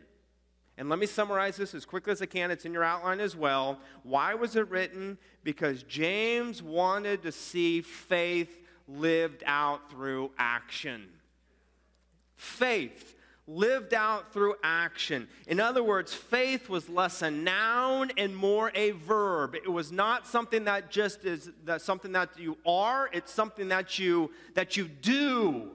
And 0.76 0.88
let 0.88 0.98
me 0.98 1.06
summarize 1.06 1.56
this 1.56 1.72
as 1.74 1.84
quickly 1.84 2.12
as 2.12 2.20
I 2.20 2.26
can. 2.26 2.50
It's 2.50 2.64
in 2.64 2.72
your 2.72 2.82
outline 2.82 3.20
as 3.20 3.36
well. 3.36 3.78
Why 4.02 4.34
was 4.34 4.56
it 4.56 4.68
written? 4.70 5.18
Because 5.44 5.84
James 5.84 6.62
wanted 6.62 7.22
to 7.22 7.30
see 7.30 7.80
faith 7.80 8.63
lived 8.88 9.42
out 9.46 9.90
through 9.90 10.30
action. 10.38 11.08
Faith 12.36 13.14
lived 13.46 13.92
out 13.92 14.32
through 14.32 14.54
action. 14.62 15.28
In 15.46 15.60
other 15.60 15.82
words, 15.82 16.14
faith 16.14 16.68
was 16.68 16.88
less 16.88 17.20
a 17.22 17.30
noun 17.30 18.10
and 18.16 18.34
more 18.34 18.72
a 18.74 18.92
verb. 18.92 19.54
It 19.54 19.70
was 19.70 19.92
not 19.92 20.26
something 20.26 20.64
that 20.64 20.90
just 20.90 21.24
is 21.24 21.50
that 21.64 21.82
something 21.82 22.12
that 22.12 22.38
you 22.38 22.56
are, 22.66 23.10
it's 23.12 23.32
something 23.32 23.68
that 23.68 23.98
you 23.98 24.30
that 24.54 24.76
you 24.76 24.88
do. 24.88 25.70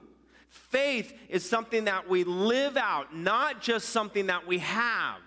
Faith 0.48 1.16
is 1.28 1.48
something 1.48 1.84
that 1.84 2.08
we 2.08 2.24
live 2.24 2.76
out, 2.76 3.14
not 3.14 3.60
just 3.62 3.90
something 3.90 4.26
that 4.26 4.48
we 4.48 4.58
have. 4.58 5.18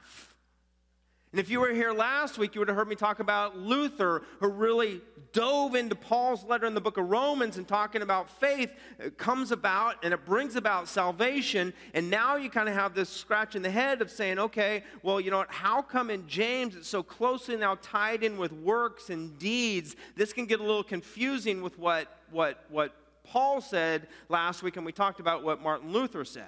And 1.33 1.39
if 1.39 1.49
you 1.49 1.59
were 1.59 1.73
here 1.73 1.91
last 1.91 2.37
week, 2.37 2.53
you 2.53 2.61
would 2.61 2.67
have 2.67 2.77
heard 2.77 2.87
me 2.87 2.93
talk 2.93 3.19
about 3.19 3.57
Luther, 3.57 4.21
who 4.39 4.49
really 4.49 5.01
dove 5.31 5.73
into 5.73 5.95
Paul's 5.95 6.43
letter 6.43 6.67
in 6.67 6.75
the 6.75 6.79
book 6.79 6.97
of 6.97 7.09
Romans 7.09 7.57
and 7.57 7.67
talking 7.67 8.03
about 8.03 8.29
faith 8.29 8.71
it 8.99 9.17
comes 9.17 9.51
about 9.51 9.95
and 10.03 10.13
it 10.13 10.27
brings 10.27 10.55
about 10.55 10.87
salvation. 10.87 11.73
And 11.95 12.11
now 12.11 12.35
you 12.35 12.51
kind 12.51 12.69
of 12.69 12.75
have 12.75 12.93
this 12.93 13.09
scratch 13.09 13.55
in 13.55 13.63
the 13.63 13.71
head 13.71 13.99
of 14.03 14.11
saying, 14.11 14.37
okay, 14.37 14.83
well, 15.01 15.19
you 15.19 15.31
know 15.31 15.39
what? 15.39 15.49
How 15.49 15.81
come 15.81 16.11
in 16.11 16.27
James 16.27 16.75
it's 16.75 16.87
so 16.87 17.01
closely 17.01 17.57
now 17.57 17.79
tied 17.81 18.21
in 18.21 18.37
with 18.37 18.51
works 18.51 19.09
and 19.09 19.35
deeds? 19.39 19.95
This 20.15 20.33
can 20.33 20.45
get 20.45 20.59
a 20.59 20.63
little 20.63 20.83
confusing 20.83 21.63
with 21.63 21.79
what, 21.79 22.15
what, 22.29 22.63
what 22.69 22.93
Paul 23.23 23.59
said 23.59 24.07
last 24.29 24.61
week, 24.61 24.77
and 24.77 24.85
we 24.85 24.91
talked 24.91 25.19
about 25.19 25.43
what 25.43 25.63
Martin 25.63 25.91
Luther 25.91 26.25
said. 26.25 26.43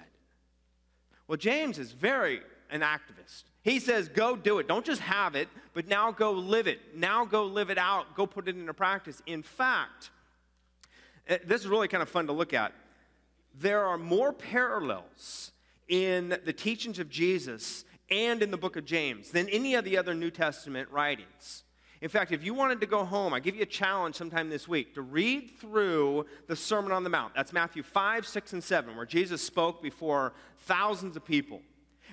Well, 1.27 1.37
James 1.37 1.79
is 1.79 1.91
very 1.91 2.41
an 2.69 2.81
activist. 2.81 3.45
He 3.65 3.79
says, 3.79 4.07
go 4.07 4.35
do 4.35 4.59
it. 4.59 4.67
Don't 4.67 4.85
just 4.85 5.01
have 5.01 5.33
it, 5.33 5.49
but 5.73 5.87
now 5.87 6.11
go 6.11 6.31
live 6.31 6.67
it. 6.67 6.95
Now 6.95 7.25
go 7.25 7.45
live 7.45 7.71
it 7.71 7.79
out. 7.79 8.15
Go 8.15 8.27
put 8.27 8.47
it 8.47 8.55
into 8.55 8.75
practice. 8.75 9.23
In 9.25 9.41
fact, 9.41 10.11
eh, 11.27 11.39
this 11.43 11.61
is 11.61 11.67
really 11.67 11.87
kind 11.87 12.03
of 12.03 12.07
fun 12.07 12.27
to 12.27 12.31
look 12.31 12.53
at. 12.53 12.73
There 13.59 13.83
are 13.83 13.97
more 13.97 14.31
parallels 14.33 15.51
in 15.87 16.37
the 16.45 16.53
teachings 16.53 16.99
of 16.99 17.09
Jesus 17.09 17.85
and 18.11 18.43
in 18.43 18.51
the 18.51 18.57
book 18.57 18.75
of 18.75 18.85
James 18.85 19.31
than 19.31 19.49
any 19.49 19.73
of 19.73 19.83
the 19.83 19.97
other 19.97 20.13
New 20.13 20.29
Testament 20.29 20.87
writings. 20.91 21.63
In 22.01 22.09
fact, 22.09 22.31
if 22.31 22.43
you 22.43 22.53
wanted 22.53 22.81
to 22.81 22.85
go 22.85 23.03
home, 23.03 23.33
I 23.33 23.39
give 23.39 23.55
you 23.55 23.63
a 23.63 23.65
challenge 23.65 24.13
sometime 24.13 24.47
this 24.47 24.67
week 24.67 24.93
to 24.93 25.01
read 25.01 25.53
through 25.59 26.27
the 26.45 26.55
Sermon 26.55 26.91
on 26.91 27.03
the 27.03 27.09
Mount. 27.09 27.33
That's 27.33 27.51
Matthew 27.51 27.81
5, 27.81 28.27
6, 28.27 28.53
and 28.53 28.63
7, 28.63 28.95
where 28.95 29.07
Jesus 29.07 29.41
spoke 29.41 29.81
before 29.81 30.33
thousands 30.67 31.15
of 31.15 31.25
people. 31.25 31.61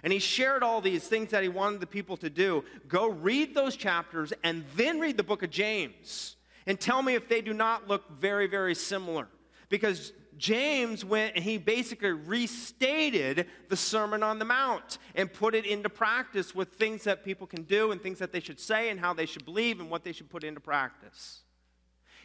And 0.03 0.13
he 0.13 0.19
shared 0.19 0.63
all 0.63 0.81
these 0.81 1.07
things 1.07 1.31
that 1.31 1.43
he 1.43 1.49
wanted 1.49 1.81
the 1.81 1.87
people 1.87 2.17
to 2.19 2.31
do. 2.31 2.65
Go 2.89 3.09
read 3.09 3.55
those 3.55 3.77
chapters 3.77 4.33
and 4.43 4.65
then 4.77 4.99
read 4.99 5.17
the 5.17 5.23
book 5.23 5.43
of 5.43 5.51
James 5.51 6.37
and 6.67 6.79
tell 6.79 7.03
me 7.03 7.15
if 7.15 7.29
they 7.29 7.41
do 7.41 7.55
not 7.55 7.89
look 7.89 8.11
very, 8.19 8.47
very 8.47 8.75
similar. 8.75 9.29
Because 9.69 10.13
James 10.39 11.05
went 11.05 11.37
and 11.37 11.45
he 11.45 11.57
basically 11.57 12.11
restated 12.11 13.47
the 13.69 13.77
Sermon 13.77 14.23
on 14.23 14.39
the 14.39 14.45
Mount 14.45 14.99
and 15.15 15.33
put 15.33 15.55
it 15.55 15.65
into 15.65 15.89
practice 15.89 16.55
with 16.55 16.71
things 16.71 17.05
that 17.05 17.25
people 17.25 17.47
can 17.47 17.63
do 17.63 17.93
and 17.93 18.03
things 18.03 18.19
that 18.19 18.33
they 18.33 18.41
should 18.41 18.59
say 18.59 18.91
and 18.91 18.99
how 18.99 19.13
they 19.13 19.27
should 19.27 19.45
believe 19.45 19.79
and 19.79 19.89
what 19.89 20.03
they 20.03 20.13
should 20.13 20.31
put 20.31 20.43
into 20.43 20.61
practice. 20.61 21.43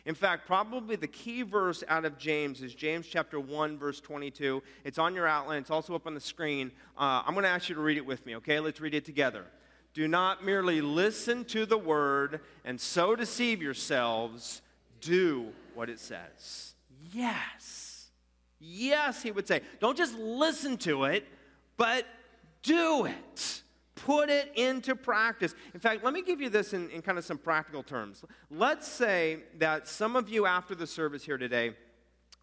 In 0.07 0.15
fact, 0.15 0.47
probably 0.47 0.95
the 0.95 1.05
key 1.05 1.41
verse 1.41 1.83
out 1.89 2.05
of 2.05 2.17
James 2.17 2.61
is 2.61 2.73
James 2.73 3.05
chapter 3.05 3.41
1, 3.41 3.77
verse 3.77 3.99
22. 3.99 4.63
It's 4.85 4.97
on 4.97 5.13
your 5.13 5.27
outline, 5.27 5.59
it's 5.59 5.69
also 5.69 5.95
up 5.95 6.07
on 6.07 6.13
the 6.13 6.21
screen. 6.21 6.71
Uh, 6.97 7.23
I'm 7.25 7.33
going 7.33 7.43
to 7.43 7.49
ask 7.49 7.67
you 7.67 7.75
to 7.75 7.81
read 7.81 7.97
it 7.97 8.05
with 8.05 8.25
me, 8.25 8.37
okay? 8.37 8.61
Let's 8.61 8.79
read 8.79 8.93
it 8.93 9.03
together. 9.03 9.43
Do 9.93 10.07
not 10.07 10.45
merely 10.45 10.79
listen 10.79 11.43
to 11.45 11.65
the 11.65 11.77
word 11.77 12.39
and 12.63 12.79
so 12.79 13.17
deceive 13.17 13.61
yourselves, 13.61 14.61
do 15.01 15.47
what 15.75 15.89
it 15.89 15.99
says. 15.99 16.75
Yes. 17.11 18.07
Yes, 18.61 19.21
he 19.21 19.31
would 19.31 19.45
say. 19.45 19.59
Don't 19.81 19.97
just 19.97 20.17
listen 20.17 20.77
to 20.77 21.03
it, 21.03 21.27
but 21.75 22.05
do 22.63 23.03
it. 23.07 23.61
Put 24.05 24.29
it 24.29 24.51
into 24.55 24.95
practice. 24.95 25.55
In 25.73 25.79
fact, 25.79 26.03
let 26.03 26.13
me 26.13 26.21
give 26.21 26.39
you 26.39 26.49
this 26.49 26.73
in, 26.73 26.89
in 26.91 27.01
kind 27.01 27.17
of 27.17 27.25
some 27.25 27.37
practical 27.37 27.83
terms. 27.83 28.23
Let's 28.49 28.87
say 28.87 29.39
that 29.57 29.87
some 29.87 30.15
of 30.15 30.29
you 30.29 30.45
after 30.45 30.75
the 30.75 30.87
service 30.87 31.23
here 31.23 31.37
today 31.37 31.75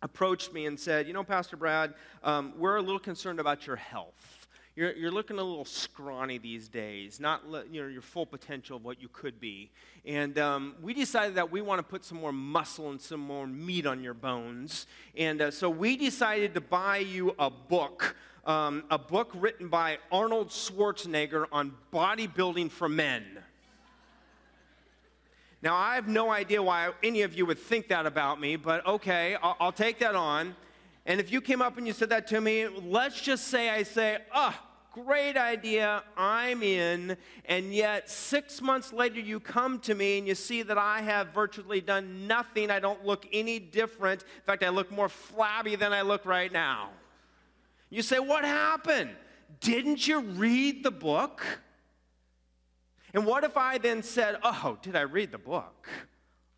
approached 0.02 0.52
me 0.52 0.66
and 0.66 0.78
said, 0.78 1.06
You 1.06 1.12
know, 1.12 1.25
Pastor 1.25 1.56
Brad, 1.56 1.94
um, 2.23 2.52
we're 2.58 2.76
a 2.76 2.82
little 2.82 2.99
concerned 2.99 3.40
about 3.40 3.66
your 3.66 3.76
health. 3.76 4.44
You're, 4.76 4.93
you're 4.93 5.12
looking 5.12 5.38
a 5.38 5.43
little 5.43 5.64
scrawny 5.64 6.38
these 6.38 6.69
days, 6.69 7.21
not 7.21 7.43
you 7.71 7.83
know, 7.83 7.88
your 7.88 8.02
full 8.02 8.26
potential 8.26 8.76
of 8.76 8.85
what 8.85 9.00
you 9.00 9.09
could 9.12 9.38
be. 9.38 9.71
And 10.04 10.37
um, 10.38 10.75
we 10.83 10.95
decided 10.95 11.37
that 11.37 11.52
we 11.52 11.61
want 11.61 11.78
to 11.78 11.85
put 11.85 12.04
some 12.04 12.19
more 12.19 12.33
muscle 12.33 12.90
and 12.90 13.00
some 13.00 13.21
more 13.21 13.47
meat 13.47 13.87
on 13.87 14.02
your 14.02 14.14
bones. 14.14 14.88
And 15.16 15.40
uh, 15.40 15.50
so 15.52 15.71
we 15.71 15.97
decided 15.97 16.54
to 16.54 16.61
buy 16.61 16.99
you 16.99 17.35
a 17.38 17.50
book 17.50 18.16
um, 18.47 18.85
a 18.90 18.99
book 18.99 19.31
written 19.35 19.69
by 19.69 19.99
Arnold 20.12 20.49
Schwarzenegger 20.49 21.47
on 21.50 21.73
bodybuilding 21.93 22.71
for 22.71 22.88
men. 22.88 23.25
Now, 25.62 25.75
I 25.75 25.95
have 25.95 26.09
no 26.09 26.31
idea 26.31 26.62
why 26.62 26.90
any 27.02 27.23
of 27.23 27.35
you 27.35 27.47
would 27.47 27.59
think 27.59 27.88
that 27.88 28.04
about 28.04 28.38
me, 28.38 28.57
but 28.57 28.87
okay, 28.87 29.37
I'll, 29.43 29.57
I'll 29.59 29.73
take 29.73 29.99
that 30.00 30.14
on. 30.14 30.54
And 31.06 31.20
if 31.20 31.30
you 31.30 31.40
came 31.40 31.61
up 31.61 31.76
and 31.76 31.87
you 31.87 31.92
said 31.92 32.11
that 32.11 32.26
to 32.28 32.40
me, 32.40 32.66
let's 32.66 33.20
just 33.20 33.49
say 33.49 33.68
I 33.68 33.82
say, 33.82 34.18
oh, 34.34 34.58
great 34.94 35.37
idea, 35.37 36.02
I'm 36.16 36.62
in. 36.62 37.16
And 37.44 37.75
yet, 37.75 38.08
six 38.08 38.62
months 38.62 38.92
later, 38.92 39.20
you 39.20 39.40
come 39.40 39.80
to 39.80 39.94
me 39.94 40.18
and 40.18 40.26
you 40.26 40.34
see 40.34 40.62
that 40.62 40.78
I 40.78 41.02
have 41.02 41.28
virtually 41.28 41.80
done 41.80 42.26
nothing. 42.26 42.70
I 42.70 42.80
don't 42.80 43.04
look 43.04 43.26
any 43.32 43.58
different. 43.58 44.23
In 44.23 44.42
fact, 44.46 44.62
I 44.62 44.70
look 44.70 44.90
more 44.90 45.08
flabby 45.08 45.76
than 45.76 45.92
I 45.92 46.02
look 46.02 46.25
right 46.25 46.50
now. 46.50 46.90
You 47.90 48.02
say, 48.02 48.18
What 48.18 48.44
happened? 48.44 49.11
Didn't 49.61 50.06
you 50.06 50.20
read 50.20 50.82
the 50.82 50.90
book? 50.90 51.44
And 53.12 53.26
what 53.26 53.44
if 53.44 53.56
I 53.56 53.78
then 53.78 54.02
said, 54.02 54.38
Oh, 54.42 54.78
did 54.80 54.96
I 54.96 55.02
read 55.02 55.32
the 55.32 55.38
book? 55.38 55.88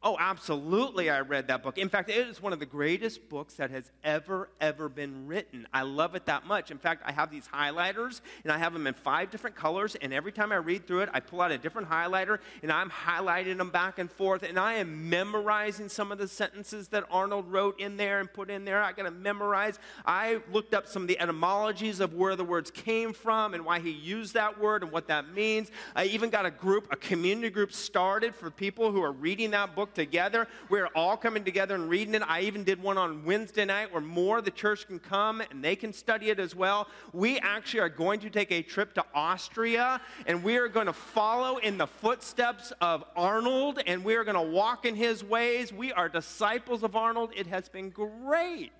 Oh, 0.09 0.17
absolutely, 0.21 1.11
I 1.11 1.19
read 1.23 1.49
that 1.49 1.65
book. 1.65 1.79
In 1.79 1.89
fact, 1.89 2.11
it 2.11 2.29
is 2.29 2.41
one 2.41 2.53
of 2.53 2.61
the 2.61 2.65
greatest 2.65 3.29
books 3.29 3.55
that 3.55 3.73
has 3.73 3.91
ever, 4.05 4.49
ever 4.61 4.89
been 4.89 5.27
written. 5.27 5.67
I 5.75 5.83
love 5.83 6.15
it 6.15 6.27
that 6.27 6.47
much. 6.47 6.71
In 6.71 6.79
fact, 6.79 7.03
I 7.05 7.11
have 7.11 7.29
these 7.29 7.49
highlighters, 7.49 8.21
and 8.45 8.53
I 8.53 8.59
have 8.59 8.73
them 8.73 8.87
in 8.87 8.95
five 8.95 9.33
different 9.33 9.57
colors, 9.57 9.97
and 9.97 10.15
every 10.15 10.31
time 10.31 10.53
I 10.53 10.59
read 10.59 10.87
through 10.87 11.01
it, 11.01 11.09
I 11.13 11.19
pull 11.19 11.41
out 11.41 11.51
a 11.51 11.59
different 11.59 11.91
highlighter, 11.91 12.39
and 12.63 12.71
I'm 12.71 12.89
highlighting 12.89 13.59
them 13.59 13.71
back 13.71 13.99
and 13.99 14.09
forth, 14.09 14.45
and 14.45 14.61
I 14.61 14.75
am 14.75 15.11
memorizing 15.11 15.89
some 15.89 16.13
of 16.13 16.19
the 16.19 16.29
sentences 16.29 16.87
that 16.91 17.03
Arnold 17.11 17.51
wrote 17.51 17.81
in 17.81 17.97
there 17.97 18.21
and 18.21 18.33
put 18.33 18.49
in 18.49 18.65
there. 18.65 18.81
I 18.85 18.93
got 18.93 19.07
to 19.07 19.11
memorize. 19.11 19.81
I 20.05 20.41
looked 20.53 20.73
up 20.73 20.87
some 20.87 21.03
of 21.03 21.09
the 21.09 21.19
etymologies 21.19 21.99
of 21.99 22.15
where 22.15 22.37
the 22.37 22.45
words 22.45 22.71
came 22.71 23.13
from 23.13 23.55
and 23.55 23.65
why 23.65 23.81
he 23.81 23.91
used 23.91 24.35
that 24.35 24.61
word 24.61 24.85
and 24.85 24.93
what 24.93 25.09
that 25.09 25.35
means. 25.35 25.73
I 25.97 26.05
even 26.05 26.31
got 26.31 26.47
a 26.47 26.53
group, 26.53 26.87
a 26.93 26.97
community 26.97 27.51
group 27.51 27.73
started 27.73 28.37
for 28.37 28.53
people 28.53 28.93
who 28.93 29.03
are 29.03 29.11
reading 29.11 29.51
that 29.51 29.75
book 29.75 29.95
together. 29.97 30.47
We're 30.69 30.87
all 30.95 31.17
coming 31.17 31.43
together 31.43 31.75
and 31.75 31.89
reading 31.89 32.15
it. 32.15 32.23
I 32.23 32.43
even 32.43 32.63
did 32.63 32.81
one 32.81 32.97
on 32.99 33.25
Wednesday 33.25 33.65
night 33.65 33.93
where 33.93 34.01
more 34.01 34.39
of 34.39 34.45
the 34.45 34.53
church 34.53 34.87
can 34.87 35.01
come 35.01 35.41
and 35.41 35.65
they 35.65 35.75
can 35.75 35.93
study 35.93 36.31
it 36.31 36.39
as 36.39 36.55
well. 36.55 36.87
We 37.13 37.39
actually 37.41 37.81
are 37.81 37.89
going 37.89 38.21
to 38.21 38.31
take 38.31 38.53
a 38.53 38.63
trip 38.63 38.95
to 38.95 39.05
Austria 39.13 40.01
and 40.27 40.45
we 40.45 40.59
are 40.59 40.69
going 40.69 40.87
to 40.87 40.93
follow 40.93 41.57
in 41.57 41.79
the 41.79 41.89
footsteps 41.89 42.73
of 42.81 43.03
Arnold 43.17 43.81
and 43.87 44.05
we 44.05 44.15
are 44.15 44.23
going 44.23 44.37
to 44.37 44.53
walk 44.53 44.85
in 44.85 44.95
his 44.95 45.25
ways. 45.25 45.73
We 45.73 45.93
are 45.93 46.09
disciples 46.09 46.85
of 46.85 46.95
Arnold. 46.95 47.33
It 47.35 47.49
has 47.49 47.69
been 47.69 47.91
great. 47.91 48.71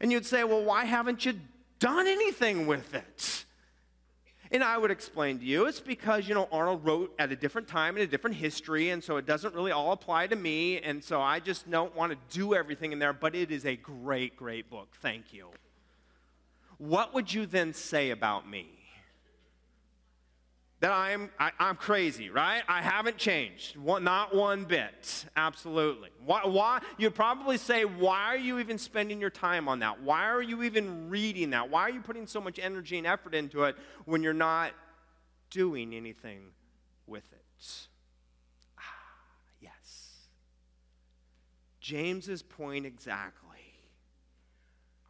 And 0.00 0.12
you'd 0.12 0.26
say, 0.26 0.44
well, 0.44 0.62
why 0.62 0.84
haven't 0.84 1.24
you 1.24 1.34
done 1.78 2.06
anything 2.06 2.66
with 2.66 2.94
it? 2.94 3.44
And 4.52 4.64
I 4.64 4.76
would 4.76 4.90
explain 4.90 5.38
to 5.38 5.44
you, 5.44 5.66
it's 5.66 5.78
because, 5.78 6.26
you 6.28 6.34
know, 6.34 6.48
Arnold 6.50 6.84
wrote 6.84 7.14
at 7.20 7.30
a 7.30 7.36
different 7.36 7.68
time 7.68 7.96
in 7.96 8.02
a 8.02 8.06
different 8.06 8.34
history, 8.34 8.90
and 8.90 9.02
so 9.02 9.16
it 9.16 9.24
doesn't 9.24 9.54
really 9.54 9.70
all 9.70 9.92
apply 9.92 10.26
to 10.26 10.34
me, 10.34 10.80
and 10.80 11.04
so 11.04 11.20
I 11.20 11.38
just 11.38 11.70
don't 11.70 11.94
want 11.94 12.10
to 12.10 12.18
do 12.36 12.54
everything 12.54 12.90
in 12.90 12.98
there, 12.98 13.12
but 13.12 13.36
it 13.36 13.52
is 13.52 13.64
a 13.64 13.76
great, 13.76 14.36
great 14.36 14.68
book. 14.68 14.88
Thank 15.00 15.32
you. 15.32 15.50
What 16.78 17.14
would 17.14 17.32
you 17.32 17.46
then 17.46 17.74
say 17.74 18.10
about 18.10 18.48
me? 18.50 18.79
That 20.80 20.92
I, 20.92 21.10
am 21.10 21.30
i 21.38 21.52
am 21.58 21.76
crazy, 21.76 22.30
right? 22.30 22.62
I 22.66 22.80
haven't 22.80 23.18
changed, 23.18 23.76
one, 23.76 24.02
not 24.02 24.34
one 24.34 24.64
bit. 24.64 25.26
Absolutely. 25.36 26.08
Why, 26.24 26.46
why? 26.46 26.80
You'd 26.96 27.14
probably 27.14 27.58
say, 27.58 27.84
why 27.84 28.34
are 28.34 28.38
you 28.38 28.58
even 28.58 28.78
spending 28.78 29.20
your 29.20 29.30
time 29.30 29.68
on 29.68 29.80
that? 29.80 30.00
Why 30.02 30.28
are 30.28 30.40
you 30.40 30.62
even 30.62 31.10
reading 31.10 31.50
that? 31.50 31.68
Why 31.68 31.82
are 31.82 31.90
you 31.90 32.00
putting 32.00 32.26
so 32.26 32.40
much 32.40 32.58
energy 32.58 32.96
and 32.96 33.06
effort 33.06 33.34
into 33.34 33.64
it 33.64 33.76
when 34.06 34.22
you're 34.22 34.32
not 34.32 34.72
doing 35.50 35.94
anything 35.94 36.40
with 37.06 37.30
it? 37.30 37.72
Ah, 38.78 38.82
yes. 39.60 40.28
James's 41.80 42.42
point 42.42 42.86
exactly. 42.86 43.50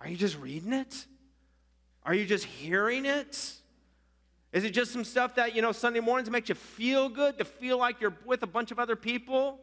Are 0.00 0.08
you 0.08 0.16
just 0.16 0.36
reading 0.40 0.72
it? 0.72 1.06
Are 2.02 2.14
you 2.14 2.26
just 2.26 2.44
hearing 2.44 3.06
it? 3.06 3.59
Is 4.52 4.64
it 4.64 4.70
just 4.70 4.92
some 4.92 5.04
stuff 5.04 5.36
that, 5.36 5.54
you 5.54 5.62
know, 5.62 5.70
Sunday 5.70 6.00
mornings 6.00 6.28
makes 6.28 6.48
you 6.48 6.56
feel 6.56 7.08
good 7.08 7.38
to 7.38 7.44
feel 7.44 7.78
like 7.78 8.00
you're 8.00 8.16
with 8.24 8.42
a 8.42 8.48
bunch 8.48 8.72
of 8.72 8.78
other 8.78 8.96
people? 8.96 9.60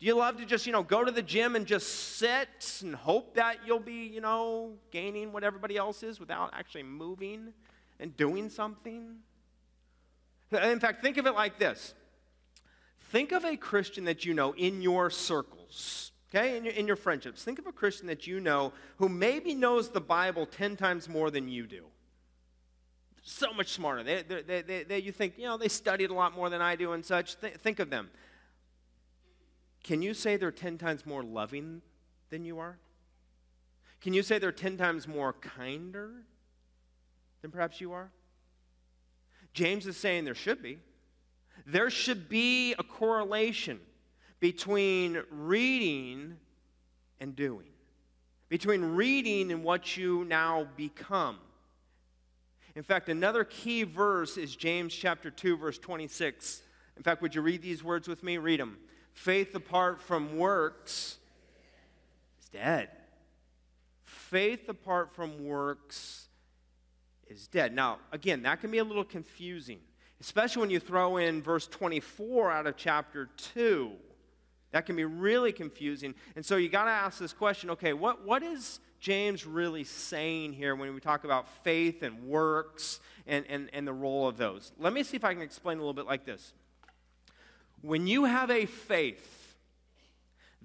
Do 0.00 0.06
you 0.06 0.16
love 0.16 0.38
to 0.38 0.46
just, 0.46 0.66
you 0.66 0.72
know, 0.72 0.82
go 0.82 1.04
to 1.04 1.10
the 1.10 1.22
gym 1.22 1.56
and 1.56 1.66
just 1.66 2.16
sit 2.16 2.80
and 2.82 2.94
hope 2.94 3.34
that 3.34 3.58
you'll 3.66 3.80
be, 3.80 4.06
you 4.06 4.20
know, 4.20 4.72
gaining 4.90 5.30
what 5.30 5.44
everybody 5.44 5.76
else 5.76 6.02
is 6.02 6.18
without 6.18 6.50
actually 6.54 6.84
moving 6.84 7.52
and 8.00 8.16
doing 8.16 8.48
something? 8.48 9.16
In 10.50 10.80
fact, 10.80 11.02
think 11.02 11.16
of 11.18 11.26
it 11.26 11.34
like 11.34 11.58
this 11.58 11.94
think 13.10 13.30
of 13.30 13.44
a 13.44 13.56
Christian 13.56 14.06
that 14.06 14.24
you 14.24 14.34
know 14.34 14.52
in 14.54 14.82
your 14.82 15.08
circles, 15.08 16.10
okay, 16.34 16.56
in 16.56 16.64
your, 16.64 16.74
in 16.74 16.86
your 16.86 16.96
friendships. 16.96 17.44
Think 17.44 17.60
of 17.60 17.66
a 17.66 17.72
Christian 17.72 18.08
that 18.08 18.26
you 18.26 18.40
know 18.40 18.72
who 18.96 19.08
maybe 19.08 19.54
knows 19.54 19.90
the 19.90 20.00
Bible 20.00 20.46
10 20.46 20.76
times 20.76 21.08
more 21.08 21.30
than 21.30 21.48
you 21.48 21.66
do 21.66 21.84
so 23.24 23.52
much 23.54 23.72
smarter. 23.72 24.02
They, 24.02 24.22
they, 24.22 24.62
they, 24.62 24.84
they, 24.84 24.98
you 24.98 25.10
think, 25.10 25.38
you 25.38 25.44
know, 25.44 25.56
they 25.56 25.68
studied 25.68 26.10
a 26.10 26.14
lot 26.14 26.34
more 26.36 26.50
than 26.50 26.60
I 26.60 26.76
do 26.76 26.92
and 26.92 27.04
such. 27.04 27.40
Th- 27.40 27.54
think 27.54 27.80
of 27.80 27.90
them. 27.90 28.10
Can 29.82 30.02
you 30.02 30.14
say 30.14 30.36
they're 30.36 30.52
10 30.52 30.78
times 30.78 31.04
more 31.04 31.22
loving 31.22 31.80
than 32.30 32.44
you 32.44 32.58
are? 32.58 32.78
Can 34.00 34.12
you 34.12 34.22
say 34.22 34.38
they're 34.38 34.52
10 34.52 34.76
times 34.76 35.08
more 35.08 35.32
kinder 35.32 36.10
than 37.40 37.50
perhaps 37.50 37.80
you 37.80 37.92
are? 37.92 38.10
James 39.54 39.86
is 39.86 39.96
saying 39.96 40.24
there 40.24 40.34
should 40.34 40.62
be. 40.62 40.78
There 41.66 41.88
should 41.88 42.28
be 42.28 42.74
a 42.74 42.82
correlation 42.82 43.80
between 44.40 45.22
reading 45.30 46.36
and 47.20 47.34
doing, 47.34 47.68
between 48.50 48.82
reading 48.82 49.50
and 49.50 49.64
what 49.64 49.96
you 49.96 50.24
now 50.26 50.66
become. 50.76 51.38
In 52.76 52.82
fact, 52.82 53.08
another 53.08 53.44
key 53.44 53.84
verse 53.84 54.36
is 54.36 54.56
James 54.56 54.92
chapter 54.94 55.30
2, 55.30 55.56
verse 55.56 55.78
26. 55.78 56.62
In 56.96 57.02
fact, 57.02 57.22
would 57.22 57.34
you 57.34 57.42
read 57.42 57.62
these 57.62 57.84
words 57.84 58.08
with 58.08 58.22
me? 58.22 58.38
Read 58.38 58.60
them. 58.60 58.78
Faith 59.12 59.54
apart 59.54 60.00
from 60.00 60.36
works 60.36 61.18
is 62.40 62.48
dead. 62.48 62.90
Faith 64.02 64.68
apart 64.68 65.14
from 65.14 65.44
works 65.44 66.26
is 67.28 67.46
dead. 67.46 67.72
Now, 67.72 67.98
again, 68.10 68.42
that 68.42 68.60
can 68.60 68.72
be 68.72 68.78
a 68.78 68.84
little 68.84 69.04
confusing, 69.04 69.78
especially 70.20 70.60
when 70.60 70.70
you 70.70 70.80
throw 70.80 71.18
in 71.18 71.42
verse 71.42 71.68
24 71.68 72.50
out 72.50 72.66
of 72.66 72.76
chapter 72.76 73.30
2. 73.54 73.92
That 74.72 74.86
can 74.86 74.96
be 74.96 75.04
really 75.04 75.52
confusing. 75.52 76.16
And 76.34 76.44
so 76.44 76.56
you 76.56 76.68
got 76.68 76.86
to 76.86 76.90
ask 76.90 77.20
this 77.20 77.32
question 77.32 77.70
okay, 77.70 77.92
what, 77.92 78.24
what 78.24 78.42
is 78.42 78.80
James 79.04 79.44
really 79.44 79.84
saying 79.84 80.54
here 80.54 80.74
when 80.74 80.94
we 80.94 80.98
talk 80.98 81.24
about 81.24 81.46
faith 81.62 82.02
and 82.02 82.22
works 82.22 83.00
and, 83.26 83.44
and, 83.50 83.68
and 83.74 83.86
the 83.86 83.92
role 83.92 84.26
of 84.26 84.38
those? 84.38 84.72
Let 84.78 84.94
me 84.94 85.02
see 85.02 85.18
if 85.18 85.24
I 85.26 85.34
can 85.34 85.42
explain 85.42 85.76
a 85.76 85.80
little 85.82 85.92
bit 85.92 86.06
like 86.06 86.24
this. 86.24 86.54
When 87.82 88.06
you 88.06 88.24
have 88.24 88.50
a 88.50 88.64
faith, 88.64 89.56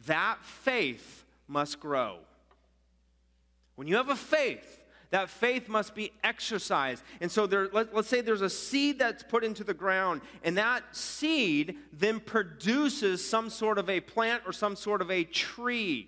that 0.05 0.37
faith 0.41 1.25
must 1.49 1.81
grow. 1.81 2.19
When 3.75 3.89
you 3.89 3.97
have 3.97 4.07
a 4.07 4.15
faith, 4.15 4.85
that 5.09 5.29
faith 5.29 5.67
must 5.67 5.93
be 5.93 6.13
exercised. 6.23 7.03
And 7.19 7.29
so 7.29 7.45
there, 7.45 7.67
let, 7.73 7.93
us 7.93 8.07
say 8.07 8.21
there's 8.21 8.41
a 8.41 8.49
seed 8.49 8.99
that's 8.99 9.21
put 9.21 9.43
into 9.43 9.65
the 9.65 9.73
ground, 9.73 10.21
and 10.45 10.57
that 10.57 10.95
seed 10.95 11.75
then 11.91 12.21
produces 12.21 13.29
some 13.29 13.49
sort 13.49 13.77
of 13.77 13.89
a 13.89 13.99
plant 13.99 14.43
or 14.45 14.53
some 14.53 14.77
sort 14.77 15.01
of 15.01 15.11
a 15.11 15.25
tree 15.25 16.07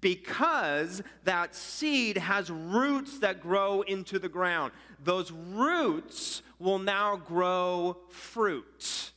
because 0.00 1.02
that 1.24 1.54
seed 1.54 2.16
has 2.16 2.50
roots 2.50 3.18
that 3.20 3.40
grow 3.40 3.82
into 3.82 4.18
the 4.18 4.28
ground. 4.28 4.72
Those 5.02 5.30
roots 5.32 6.42
will 6.58 6.78
now 6.78 7.16
grow 7.16 7.98
fruit. 8.08 9.12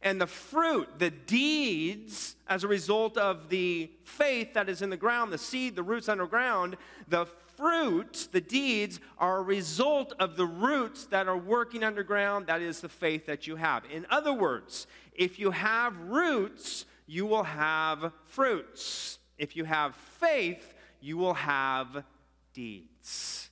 And 0.00 0.20
the 0.20 0.26
fruit, 0.26 0.88
the 0.98 1.10
deeds, 1.10 2.36
as 2.46 2.62
a 2.62 2.68
result 2.68 3.18
of 3.18 3.48
the 3.48 3.90
faith 4.04 4.54
that 4.54 4.68
is 4.68 4.80
in 4.80 4.90
the 4.90 4.96
ground, 4.96 5.32
the 5.32 5.38
seed, 5.38 5.74
the 5.74 5.82
roots 5.82 6.08
underground, 6.08 6.76
the 7.08 7.26
fruit, 7.56 8.28
the 8.30 8.40
deeds, 8.40 9.00
are 9.18 9.38
a 9.38 9.42
result 9.42 10.12
of 10.20 10.36
the 10.36 10.46
roots 10.46 11.06
that 11.06 11.26
are 11.26 11.36
working 11.36 11.82
underground. 11.82 12.46
That 12.46 12.62
is 12.62 12.80
the 12.80 12.88
faith 12.88 13.26
that 13.26 13.48
you 13.48 13.56
have. 13.56 13.82
In 13.90 14.06
other 14.08 14.32
words, 14.32 14.86
if 15.12 15.40
you 15.40 15.50
have 15.50 15.98
roots, 15.98 16.84
you 17.08 17.26
will 17.26 17.42
have 17.42 18.12
fruits. 18.26 19.17
If 19.38 19.56
you 19.56 19.64
have 19.64 19.94
faith, 19.94 20.74
you 21.00 21.16
will 21.16 21.34
have 21.34 22.04
deeds. 22.52 23.50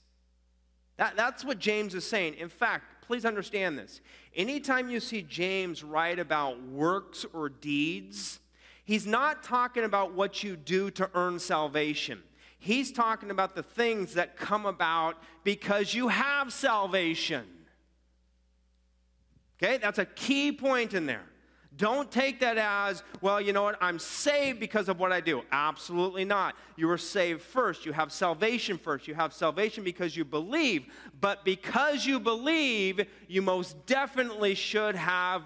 That, 0.96 1.16
that's 1.16 1.44
what 1.44 1.58
James 1.58 1.94
is 1.94 2.04
saying. 2.04 2.34
In 2.34 2.48
fact, 2.48 3.06
please 3.06 3.24
understand 3.24 3.78
this. 3.78 4.00
Anytime 4.34 4.88
you 4.90 5.00
see 5.00 5.22
James 5.22 5.84
write 5.84 6.18
about 6.18 6.62
works 6.62 7.24
or 7.32 7.48
deeds, 7.48 8.40
he's 8.84 9.06
not 9.06 9.42
talking 9.42 9.84
about 9.84 10.14
what 10.14 10.42
you 10.42 10.56
do 10.56 10.90
to 10.92 11.10
earn 11.14 11.38
salvation. 11.38 12.22
He's 12.58 12.90
talking 12.90 13.30
about 13.30 13.54
the 13.54 13.62
things 13.62 14.14
that 14.14 14.36
come 14.36 14.66
about 14.66 15.22
because 15.44 15.94
you 15.94 16.08
have 16.08 16.52
salvation. 16.52 17.44
Okay, 19.62 19.78
that's 19.78 19.98
a 19.98 20.04
key 20.04 20.52
point 20.52 20.94
in 20.94 21.06
there. 21.06 21.24
Don't 21.76 22.10
take 22.10 22.40
that 22.40 22.56
as, 22.56 23.02
well, 23.20 23.40
you 23.40 23.52
know 23.52 23.62
what, 23.62 23.76
I'm 23.80 23.98
saved 23.98 24.60
because 24.60 24.88
of 24.88 24.98
what 24.98 25.12
I 25.12 25.20
do. 25.20 25.42
Absolutely 25.52 26.24
not. 26.24 26.54
You 26.76 26.86
were 26.86 26.98
saved 26.98 27.42
first. 27.42 27.84
You 27.84 27.92
have 27.92 28.12
salvation 28.12 28.78
first. 28.78 29.06
You 29.06 29.14
have 29.14 29.32
salvation 29.32 29.84
because 29.84 30.16
you 30.16 30.24
believe. 30.24 30.86
But 31.20 31.44
because 31.44 32.06
you 32.06 32.18
believe, 32.18 33.06
you 33.28 33.42
most 33.42 33.84
definitely 33.86 34.54
should 34.54 34.96
have 34.96 35.42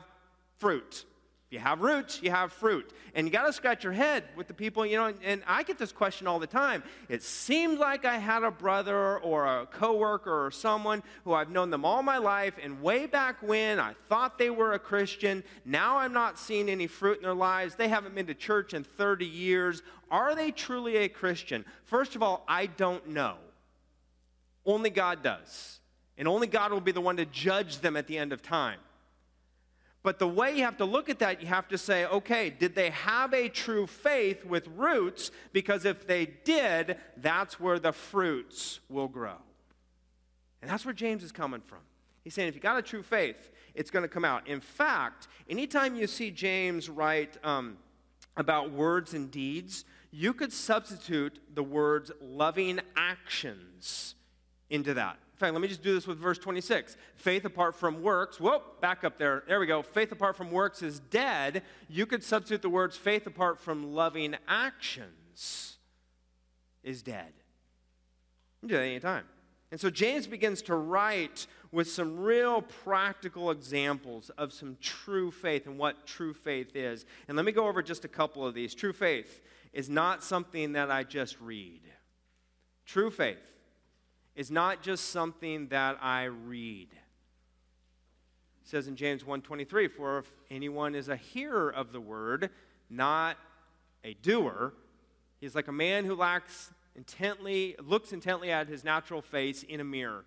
fruit. 0.58 1.04
If 1.50 1.54
you 1.54 1.59
have 1.64 1.80
roots, 1.80 2.23
you 2.23 2.30
have 2.30 2.52
fruit. 2.52 2.92
And 3.12 3.26
you 3.26 3.33
got 3.33 3.45
to 3.45 3.52
scratch 3.52 3.83
your 3.83 3.92
head 3.92 4.23
with 4.37 4.47
the 4.47 4.54
people, 4.54 4.87
you 4.87 4.97
know, 4.97 5.12
and 5.25 5.42
I 5.49 5.64
get 5.64 5.78
this 5.78 5.90
question 5.90 6.28
all 6.28 6.38
the 6.38 6.47
time. 6.47 6.85
It 7.09 7.25
seemed 7.25 7.80
like 7.80 8.04
I 8.04 8.19
had 8.19 8.45
a 8.45 8.52
brother 8.52 9.19
or 9.19 9.47
a 9.47 9.66
coworker 9.66 10.47
or 10.47 10.52
someone 10.52 11.02
who 11.25 11.33
I've 11.33 11.50
known 11.50 11.71
them 11.71 11.85
all 11.85 12.04
my 12.04 12.19
life, 12.19 12.54
and 12.62 12.80
way 12.80 13.07
back 13.07 13.42
when 13.42 13.80
I 13.80 13.95
thought 14.09 14.38
they 14.38 14.50
were 14.50 14.75
a 14.75 14.78
Christian. 14.78 15.42
Now 15.64 15.99
I'm 15.99 16.12
not 16.12 16.38
seeing 16.38 16.69
any 16.69 16.87
fruit 16.87 17.16
in 17.16 17.25
their 17.25 17.35
lives. 17.35 17.75
They 17.75 17.88
haven't 17.88 18.14
been 18.14 18.28
to 18.28 18.35
church 18.35 18.73
in 18.73 18.85
30 18.85 19.26
years. 19.26 19.83
Are 20.09 20.37
they 20.37 20.52
truly 20.52 20.99
a 20.99 21.09
Christian? 21.09 21.64
First 21.83 22.14
of 22.14 22.23
all, 22.23 22.45
I 22.47 22.66
don't 22.66 23.09
know. 23.09 23.35
Only 24.64 24.90
God 24.90 25.25
does. 25.25 25.80
And 26.16 26.28
only 26.28 26.47
God 26.47 26.71
will 26.71 26.80
be 26.80 26.92
the 26.92 27.00
one 27.00 27.16
to 27.16 27.25
judge 27.25 27.78
them 27.78 27.97
at 27.97 28.07
the 28.07 28.19
end 28.19 28.33
of 28.33 28.40
time. 28.40 28.78
But 30.02 30.19
the 30.19 30.28
way 30.28 30.57
you 30.57 30.64
have 30.64 30.78
to 30.78 30.87
look 30.87 31.11
at 31.11 31.19
that, 31.19 31.43
you 31.43 31.47
have 31.49 31.69
to 31.69 31.78
say, 31.78 32.06
okay, 32.06 32.49
did 32.49 32.75
they 32.75 32.91
have 32.91 33.34
a 33.34 33.49
true 33.49 33.86
faith 33.86 34.45
with 34.47 34.67
roots? 34.69 35.30
Because 35.52 35.84
if 35.84 36.06
they 36.06 36.26
did, 36.45 36.97
that's 37.19 37.60
where 37.60 37.78
the 37.78 37.93
fruits 37.93 38.80
will 38.89 39.08
grow. 39.08 39.36
And 40.63 40.71
that's 40.71 40.86
where 40.86 40.95
James 40.95 41.23
is 41.23 41.32
coming 41.32 41.60
from. 41.60 41.80
He's 42.25 42.34
saying 42.34 42.49
if 42.49 42.54
you 42.54 42.60
got 42.60 42.78
a 42.78 42.82
true 42.82 43.02
faith, 43.02 43.50
it's 43.75 43.91
going 43.91 44.02
to 44.02 44.08
come 44.08 44.25
out. 44.25 44.49
In 44.49 44.60
fact, 44.60 45.28
anytime 45.49 45.95
you 45.95 46.06
see 46.06 46.30
James 46.30 46.89
write 46.89 47.36
um, 47.45 47.76
about 48.36 48.73
words 48.73 49.13
and 49.13 49.30
deeds, 49.30 49.84
you 50.10 50.32
could 50.32 50.52
substitute 50.52 51.41
the 51.54 51.63
words 51.63 52.10
loving 52.21 52.80
actions 52.97 54.15
into 54.71 54.95
that 54.95 55.19
In 55.33 55.39
fact, 55.39 55.52
let 55.52 55.61
me 55.61 55.69
just 55.69 55.83
do 55.83 55.93
this 55.93 56.06
with 56.06 56.19
verse 56.19 56.39
26. 56.39 56.97
Faith 57.17 57.45
apart 57.45 57.75
from 57.75 58.02
works, 58.02 58.41
whoop, 58.41 58.80
back 58.80 59.04
up 59.04 59.19
there. 59.19 59.43
There 59.47 59.61
we 59.61 59.67
go. 59.67 59.83
Faith 59.83 60.13
apart 60.13 60.37
from 60.37 60.50
works 60.50 60.83
is 60.83 61.00
dead. 61.00 61.63
You 61.89 62.06
could 62.06 62.23
substitute 62.23 62.63
the 62.63 62.71
words 62.71 62.97
faith 62.97 63.26
apart 63.26 63.59
from 63.59 63.93
loving 63.93 64.37
actions 64.47 65.78
is 66.83 67.02
dead. 67.02 67.33
You 68.63 68.69
can 68.69 68.69
do 68.69 68.75
that 68.76 68.85
anytime. 68.85 69.25
And 69.71 69.80
so 69.80 69.89
James 69.89 70.26
begins 70.26 70.63
to 70.63 70.75
write 70.75 71.47
with 71.71 71.89
some 71.89 72.19
real 72.19 72.63
practical 72.63 73.50
examples 73.50 74.30
of 74.30 74.52
some 74.52 74.76
true 74.80 75.30
faith 75.30 75.67
and 75.67 75.78
what 75.78 76.06
true 76.06 76.35
faith 76.35 76.75
is. 76.75 77.06
And 77.28 77.37
let 77.37 77.47
me 77.47 77.52
go 77.52 77.69
over 77.69 77.83
just 77.83 78.04
a 78.04 78.09
couple 78.09 78.45
of 78.45 78.54
these. 78.54 78.75
True 78.75 78.93
faith 78.93 79.41
is 79.73 79.89
not 79.89 80.25
something 80.25 80.73
that 80.73 80.91
I 80.91 81.04
just 81.04 81.41
read. 81.41 81.83
True 82.85 83.11
faith 83.11 83.39
is 84.40 84.50
not 84.50 84.80
just 84.82 85.10
something 85.10 85.68
that 85.68 85.98
I 86.00 86.24
read. 86.24 86.88
It 88.62 88.68
says 88.68 88.88
in 88.88 88.96
James 88.96 89.22
1:23, 89.22 89.86
"For 89.86 90.20
if 90.20 90.32
anyone 90.48 90.94
is 90.94 91.10
a 91.10 91.16
hearer 91.16 91.68
of 91.68 91.92
the 91.92 92.00
word, 92.00 92.48
not 92.88 93.36
a 94.02 94.14
doer, 94.14 94.72
he 95.40 95.46
is 95.46 95.54
like 95.54 95.68
a 95.68 95.72
man 95.72 96.06
who 96.06 96.14
lacks 96.14 96.72
intently 96.94 97.76
looks 97.80 98.14
intently 98.14 98.50
at 98.50 98.66
his 98.66 98.82
natural 98.82 99.20
face 99.20 99.62
in 99.62 99.78
a 99.78 99.84
mirror. 99.84 100.24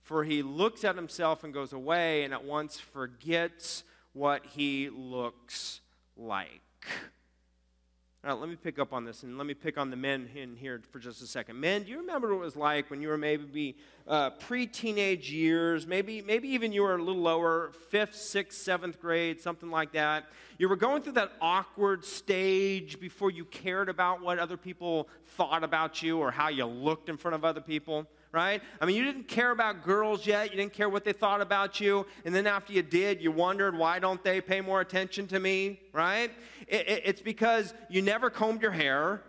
For 0.00 0.24
he 0.24 0.42
looks 0.42 0.82
at 0.82 0.96
himself 0.96 1.44
and 1.44 1.52
goes 1.52 1.74
away 1.74 2.24
and 2.24 2.32
at 2.32 2.42
once 2.42 2.80
forgets 2.80 3.84
what 4.14 4.46
he 4.46 4.88
looks 4.88 5.82
like." 6.16 6.62
Right, 8.22 8.34
let 8.34 8.50
me 8.50 8.56
pick 8.56 8.78
up 8.78 8.92
on 8.92 9.06
this 9.06 9.22
and 9.22 9.38
let 9.38 9.46
me 9.46 9.54
pick 9.54 9.78
on 9.78 9.88
the 9.88 9.96
men 9.96 10.28
in 10.34 10.54
here 10.54 10.82
for 10.92 10.98
just 10.98 11.22
a 11.22 11.26
second. 11.26 11.58
Men, 11.58 11.84
do 11.84 11.90
you 11.90 12.00
remember 12.00 12.28
what 12.28 12.42
it 12.42 12.44
was 12.44 12.54
like 12.54 12.90
when 12.90 13.00
you 13.00 13.08
were 13.08 13.16
maybe 13.16 13.78
uh, 14.06 14.28
pre 14.28 14.66
teenage 14.66 15.32
years, 15.32 15.86
maybe, 15.86 16.20
maybe 16.20 16.48
even 16.48 16.70
you 16.70 16.82
were 16.82 16.96
a 16.96 17.02
little 17.02 17.22
lower, 17.22 17.72
fifth, 17.88 18.14
sixth, 18.14 18.60
seventh 18.60 19.00
grade, 19.00 19.40
something 19.40 19.70
like 19.70 19.92
that? 19.92 20.26
You 20.58 20.68
were 20.68 20.76
going 20.76 21.00
through 21.00 21.14
that 21.14 21.32
awkward 21.40 22.04
stage 22.04 23.00
before 23.00 23.30
you 23.30 23.46
cared 23.46 23.88
about 23.88 24.20
what 24.20 24.38
other 24.38 24.58
people 24.58 25.08
thought 25.28 25.64
about 25.64 26.02
you 26.02 26.18
or 26.18 26.30
how 26.30 26.48
you 26.48 26.66
looked 26.66 27.08
in 27.08 27.16
front 27.16 27.36
of 27.36 27.42
other 27.46 27.62
people 27.62 28.06
right? 28.32 28.62
I 28.80 28.86
mean, 28.86 28.96
you 28.96 29.04
didn't 29.04 29.28
care 29.28 29.50
about 29.50 29.84
girls 29.84 30.26
yet. 30.26 30.50
You 30.50 30.56
didn't 30.56 30.72
care 30.72 30.88
what 30.88 31.04
they 31.04 31.12
thought 31.12 31.40
about 31.40 31.80
you. 31.80 32.06
And 32.24 32.34
then 32.34 32.46
after 32.46 32.72
you 32.72 32.82
did, 32.82 33.20
you 33.20 33.32
wondered, 33.32 33.76
why 33.76 33.98
don't 33.98 34.22
they 34.22 34.40
pay 34.40 34.60
more 34.60 34.80
attention 34.80 35.26
to 35.28 35.40
me, 35.40 35.80
right? 35.92 36.30
It, 36.68 36.88
it, 36.88 37.02
it's 37.04 37.20
because 37.20 37.74
you 37.88 38.02
never 38.02 38.30
combed 38.30 38.62
your 38.62 38.70
hair. 38.70 39.22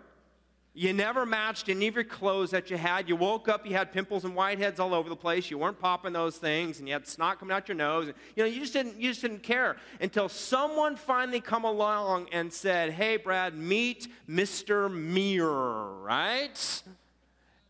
You 0.73 0.93
never 0.93 1.25
matched 1.25 1.67
any 1.67 1.87
of 1.87 1.95
your 1.95 2.05
clothes 2.05 2.51
that 2.51 2.69
you 2.69 2.77
had. 2.77 3.09
You 3.09 3.17
woke 3.17 3.49
up, 3.49 3.65
you 3.65 3.73
had 3.73 3.91
pimples 3.91 4.23
and 4.23 4.33
whiteheads 4.33 4.79
all 4.79 4.93
over 4.93 5.09
the 5.09 5.17
place. 5.17 5.51
You 5.51 5.57
weren't 5.57 5.79
popping 5.79 6.13
those 6.13 6.37
things, 6.37 6.79
and 6.79 6.87
you 6.87 6.93
had 6.93 7.05
snot 7.05 7.39
coming 7.39 7.53
out 7.53 7.67
your 7.67 7.75
nose. 7.75 8.07
You 8.37 8.43
know, 8.43 8.45
you 8.45 8.61
just 8.61 8.71
didn't, 8.71 8.97
you 8.97 9.09
just 9.09 9.21
didn't 9.21 9.43
care 9.43 9.75
until 9.99 10.29
someone 10.29 10.95
finally 10.95 11.41
come 11.41 11.65
along 11.65 12.29
and 12.31 12.53
said, 12.53 12.91
"Hey, 12.91 13.17
Brad, 13.17 13.53
meet 13.53 14.07
Mr. 14.29 14.89
Mirror," 14.89 16.03
right? 16.03 16.83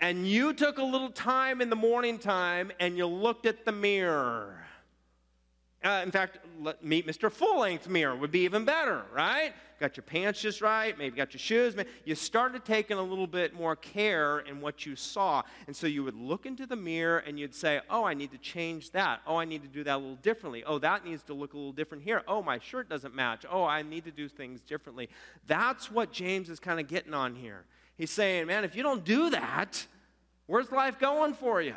And 0.02 0.28
you 0.28 0.52
took 0.52 0.80
a 0.80 0.84
little 0.84 1.12
time 1.12 1.62
in 1.62 1.70
the 1.70 1.76
morning 1.76 2.18
time 2.18 2.72
and 2.80 2.98
you 2.98 3.06
looked 3.06 3.46
at 3.46 3.66
the 3.66 3.72
mirror. 3.72 4.58
Uh, 5.84 6.02
in 6.04 6.12
fact, 6.12 6.40
let, 6.60 6.84
meet 6.84 7.08
Mr. 7.08 7.32
Full 7.32 7.60
length 7.60 7.88
mirror 7.88 8.16
would 8.16 8.32
be 8.32 8.42
even 8.42 8.66
better, 8.66 9.04
right? 9.14 9.54
Got 9.80 9.98
your 9.98 10.04
pants 10.04 10.40
just 10.40 10.62
right, 10.62 10.96
maybe 10.96 11.18
got 11.18 11.34
your 11.34 11.40
shoes. 11.40 11.76
You 12.06 12.14
started 12.14 12.64
taking 12.66 12.98
a 12.98 13.02
little 13.02 13.26
bit 13.26 13.56
more 13.56 13.76
care 13.76 14.40
in 14.40 14.62
what 14.62 14.86
you 14.86 14.96
saw. 14.96 15.42
And 15.66 15.76
so 15.76 15.88
you 15.88 16.04
would 16.04 16.16
look 16.16 16.46
into 16.46 16.68
the 16.68 16.76
mirror 16.76 17.20
and 17.20 17.40
you'd 17.40 17.56
say, 17.56 17.82
Oh, 17.90 18.04
I 18.04 18.14
need 18.14 18.32
to 18.32 18.38
change 18.38 18.92
that. 18.92 19.22
Oh, 19.26 19.38
I 19.38 19.46
need 19.46 19.64
to 19.64 19.68
do 19.68 19.84
that 19.84 19.96
a 19.96 19.98
little 19.98 20.18
differently. 20.18 20.64
Oh, 20.64 20.78
that 20.78 21.04
needs 21.04 21.24
to 21.24 21.34
look 21.34 21.54
a 21.54 21.58
little 21.58 21.72
different 21.72 22.04
here. 22.04 22.22
Oh, 22.28 22.44
my 22.44 22.60
shirt 22.60 22.90
doesn't 22.90 23.16
match. 23.16 23.44
Oh, 23.50 23.64
I 23.64 23.82
need 23.82 24.06
to 24.06 24.12
do 24.12 24.30
things 24.30 24.62
differently. 24.62 25.10
That's 25.48 25.90
what 25.90 26.12
James 26.12 26.50
is 26.50 26.60
kind 26.60 26.80
of 26.80 26.88
getting 26.88 27.16
on 27.16 27.34
here. 27.34 27.66
He's 28.02 28.10
saying, 28.10 28.48
Man, 28.48 28.64
if 28.64 28.76
you 28.76 28.82
don't 28.82 29.06
do 29.06 29.30
that, 29.30 29.86
Where's 30.48 30.72
life 30.72 30.98
going 30.98 31.34
for 31.34 31.62
you? 31.62 31.76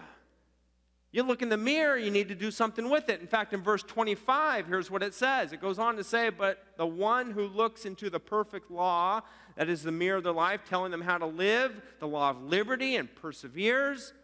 You 1.12 1.22
look 1.22 1.42
in 1.42 1.48
the 1.50 1.56
mirror, 1.56 1.98
you 1.98 2.10
need 2.10 2.28
to 2.28 2.34
do 2.34 2.50
something 2.50 2.88
with 2.88 3.10
it. 3.10 3.20
In 3.20 3.26
fact, 3.26 3.52
in 3.52 3.62
verse 3.62 3.82
25, 3.82 4.66
here's 4.66 4.90
what 4.90 5.02
it 5.02 5.12
says. 5.14 5.52
It 5.52 5.60
goes 5.60 5.78
on 5.78 5.96
to 5.96 6.02
say, 6.02 6.30
But 6.30 6.64
the 6.78 6.87
one 6.87 7.30
who 7.30 7.46
looks 7.46 7.84
into 7.84 8.08
the 8.08 8.18
perfect 8.18 8.70
law, 8.70 9.20
that 9.56 9.68
is 9.68 9.82
the 9.82 9.92
mirror 9.92 10.16
of 10.16 10.24
their 10.24 10.32
life, 10.32 10.62
telling 10.66 10.90
them 10.90 11.02
how 11.02 11.18
to 11.18 11.26
live, 11.26 11.80
the 12.00 12.08
law 12.08 12.30
of 12.30 12.42
liberty, 12.42 12.96
and 12.96 13.14
perseveres, 13.14 14.14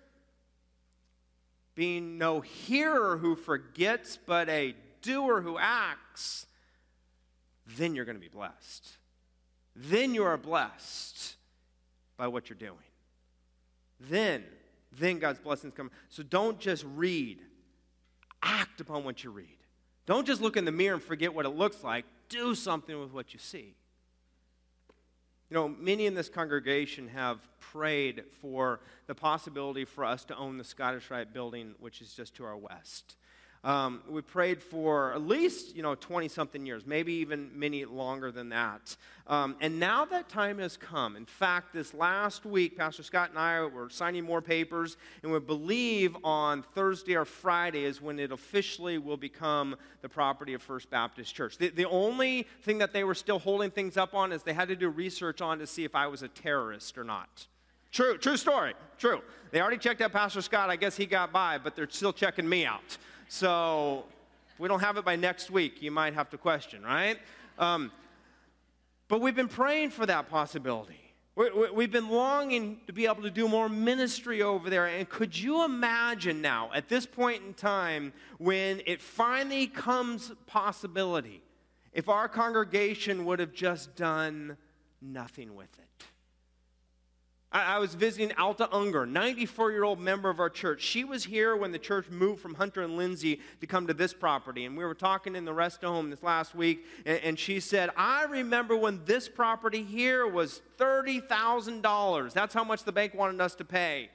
being 1.74 2.16
no 2.16 2.40
hearer 2.40 3.18
who 3.18 3.36
forgets, 3.36 4.16
but 4.16 4.48
a 4.48 4.74
doer 5.02 5.42
who 5.42 5.58
acts, 5.58 6.46
then 7.76 7.94
you're 7.94 8.06
going 8.06 8.16
to 8.16 8.20
be 8.20 8.26
blessed. 8.26 8.96
Then 9.76 10.14
you 10.14 10.24
are 10.24 10.38
blessed 10.38 11.36
by 12.20 12.28
what 12.28 12.50
you're 12.50 12.59
doing. 12.59 12.76
Then 13.98 14.44
then 14.98 15.18
God's 15.20 15.38
blessings 15.38 15.72
come. 15.74 15.90
So 16.09 16.22
don't 16.22 16.59
just 16.59 16.85
read, 16.94 17.40
act 18.42 18.80
upon 18.80 19.04
what 19.04 19.24
you 19.24 19.30
read. 19.30 19.56
Don't 20.04 20.26
just 20.26 20.42
look 20.42 20.56
in 20.56 20.64
the 20.64 20.72
mirror 20.72 20.94
and 20.94 21.02
forget 21.02 21.33
what 21.33 21.46
it 21.46 21.50
looks 21.50 21.83
like. 21.83 22.04
Do 22.28 22.54
something 22.54 23.00
with 23.00 23.12
what 23.12 23.33
you 23.33 23.38
see. 23.38 23.74
You 25.48 25.54
know, 25.54 25.68
many 25.68 26.06
in 26.06 26.14
this 26.14 26.28
congregation 26.28 27.09
have 27.09 27.38
prayed 27.59 28.24
for 28.42 28.80
the 29.06 29.14
possibility 29.14 29.85
for 29.85 30.04
us 30.04 30.24
to 30.26 30.37
own 30.37 30.59
the 30.59 30.64
Scottish 30.64 31.11
Rite 31.11 31.33
building, 31.33 31.74
which 31.80 32.02
is 32.02 32.12
just 32.12 32.35
to 32.37 32.44
our 32.44 32.56
west. 32.56 33.16
Um, 33.62 34.00
we 34.08 34.22
prayed 34.22 34.62
for 34.62 35.12
at 35.12 35.26
least, 35.26 35.76
you 35.76 35.82
know, 35.82 35.94
20 35.94 36.28
something 36.28 36.64
years, 36.64 36.86
maybe 36.86 37.12
even 37.14 37.50
many 37.54 37.84
longer 37.84 38.32
than 38.32 38.48
that. 38.48 38.96
Um, 39.26 39.54
and 39.60 39.78
now 39.78 40.06
that 40.06 40.30
time 40.30 40.58
has 40.58 40.78
come. 40.78 41.14
In 41.14 41.26
fact, 41.26 41.74
this 41.74 41.92
last 41.92 42.46
week, 42.46 42.78
Pastor 42.78 43.02
Scott 43.02 43.28
and 43.28 43.38
I 43.38 43.60
were 43.66 43.90
signing 43.90 44.24
more 44.24 44.40
papers, 44.40 44.96
and 45.22 45.30
we 45.30 45.38
believe 45.40 46.16
on 46.24 46.62
Thursday 46.74 47.16
or 47.16 47.26
Friday 47.26 47.84
is 47.84 48.00
when 48.00 48.18
it 48.18 48.32
officially 48.32 48.96
will 48.96 49.18
become 49.18 49.76
the 50.00 50.08
property 50.08 50.54
of 50.54 50.62
First 50.62 50.88
Baptist 50.88 51.34
Church. 51.34 51.58
The, 51.58 51.68
the 51.68 51.86
only 51.86 52.46
thing 52.62 52.78
that 52.78 52.94
they 52.94 53.04
were 53.04 53.14
still 53.14 53.38
holding 53.38 53.70
things 53.70 53.98
up 53.98 54.14
on 54.14 54.32
is 54.32 54.42
they 54.42 54.54
had 54.54 54.68
to 54.68 54.76
do 54.76 54.88
research 54.88 55.42
on 55.42 55.58
to 55.58 55.66
see 55.66 55.84
if 55.84 55.94
I 55.94 56.06
was 56.06 56.22
a 56.22 56.28
terrorist 56.28 56.96
or 56.96 57.04
not. 57.04 57.46
True, 57.92 58.16
true 58.16 58.36
story, 58.36 58.74
true. 58.98 59.20
They 59.50 59.60
already 59.60 59.78
checked 59.78 60.00
out 60.00 60.12
Pastor 60.12 60.40
Scott. 60.40 60.70
I 60.70 60.76
guess 60.76 60.96
he 60.96 61.06
got 61.06 61.32
by, 61.32 61.58
but 61.58 61.74
they're 61.74 61.90
still 61.90 62.12
checking 62.12 62.48
me 62.48 62.64
out. 62.64 62.96
So 63.32 64.06
if 64.52 64.58
we 64.58 64.66
don't 64.66 64.80
have 64.80 64.96
it 64.96 65.04
by 65.04 65.14
next 65.14 65.52
week, 65.52 65.80
you 65.80 65.92
might 65.92 66.14
have 66.14 66.30
to 66.30 66.36
question, 66.36 66.82
right? 66.82 67.16
Um, 67.60 67.92
but 69.06 69.20
we've 69.20 69.36
been 69.36 69.46
praying 69.46 69.90
for 69.90 70.04
that 70.04 70.28
possibility. 70.28 71.14
we 71.36 71.84
have 71.84 71.92
been 71.92 72.08
longing 72.08 72.80
to 72.88 72.92
be 72.92 73.06
able 73.06 73.22
to 73.22 73.30
do 73.30 73.46
more 73.46 73.68
ministry 73.68 74.42
over 74.42 74.68
there. 74.68 74.86
And 74.86 75.08
could 75.08 75.38
you 75.38 75.64
imagine 75.64 76.42
now, 76.42 76.72
at 76.74 76.88
this 76.88 77.06
point 77.06 77.44
in 77.44 77.54
time, 77.54 78.12
when 78.38 78.82
it 78.84 79.00
finally 79.00 79.68
comes 79.68 80.32
possibility, 80.48 81.40
if 81.92 82.08
our 82.08 82.28
congregation 82.28 83.24
would 83.26 83.38
have 83.38 83.52
just 83.52 83.94
done 83.94 84.56
nothing 85.00 85.54
with 85.54 85.70
it? 85.78 86.04
I, 87.52 87.76
I 87.76 87.78
was 87.78 87.94
visiting 87.94 88.32
Alta 88.36 88.68
Unger, 88.72 89.06
94 89.06 89.72
year 89.72 89.84
old 89.84 90.00
member 90.00 90.30
of 90.30 90.40
our 90.40 90.50
church. 90.50 90.82
She 90.82 91.04
was 91.04 91.24
here 91.24 91.56
when 91.56 91.72
the 91.72 91.78
church 91.78 92.08
moved 92.10 92.40
from 92.40 92.54
Hunter 92.54 92.82
and 92.82 92.96
Lindsay 92.96 93.40
to 93.60 93.66
come 93.66 93.86
to 93.86 93.94
this 93.94 94.14
property. 94.14 94.64
And 94.64 94.76
we 94.76 94.84
were 94.84 94.94
talking 94.94 95.36
in 95.36 95.44
the 95.44 95.52
rest 95.52 95.82
home 95.82 96.10
this 96.10 96.22
last 96.22 96.54
week, 96.54 96.84
and, 97.04 97.18
and 97.20 97.38
she 97.38 97.60
said, 97.60 97.90
I 97.96 98.24
remember 98.24 98.76
when 98.76 99.04
this 99.04 99.28
property 99.28 99.82
here 99.82 100.26
was 100.26 100.62
$30,000. 100.78 102.32
That's 102.32 102.54
how 102.54 102.64
much 102.64 102.84
the 102.84 102.92
bank 102.92 103.14
wanted 103.14 103.40
us 103.40 103.54
to 103.56 103.64
pay. 103.64 104.10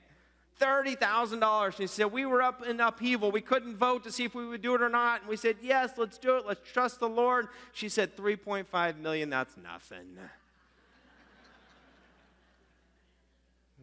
$30,000. 0.60 1.65
And 1.65 1.74
he 1.76 1.88
said, 1.88 2.12
We 2.13 2.26
were 2.26 2.41
up 2.41 2.65
in 2.65 2.80
upheaval. 2.80 3.32
We 3.32 3.41
couldn't 3.41 3.76
vote 3.76 4.04
to 4.06 4.12
see 4.12 4.24
if 4.24 4.34
we 4.34 4.45
would 4.48 4.62
do 4.62 4.74
it 4.76 4.82
or 4.82 4.89
not. 4.89 5.21
And 5.21 5.30
we 5.30 5.36
said, 5.36 5.58
Yes, 5.62 5.91
let's 5.98 6.17
do 6.17 6.38
it. 6.38 6.45
Let's 6.48 6.62
trust 6.71 7.00
the 7.00 7.10
Lord. 7.10 7.50
She 7.74 7.89
said, 7.89 8.15
3.5 8.15 8.98
million, 9.00 9.30
that's 9.30 9.58
nothing. 9.58 10.17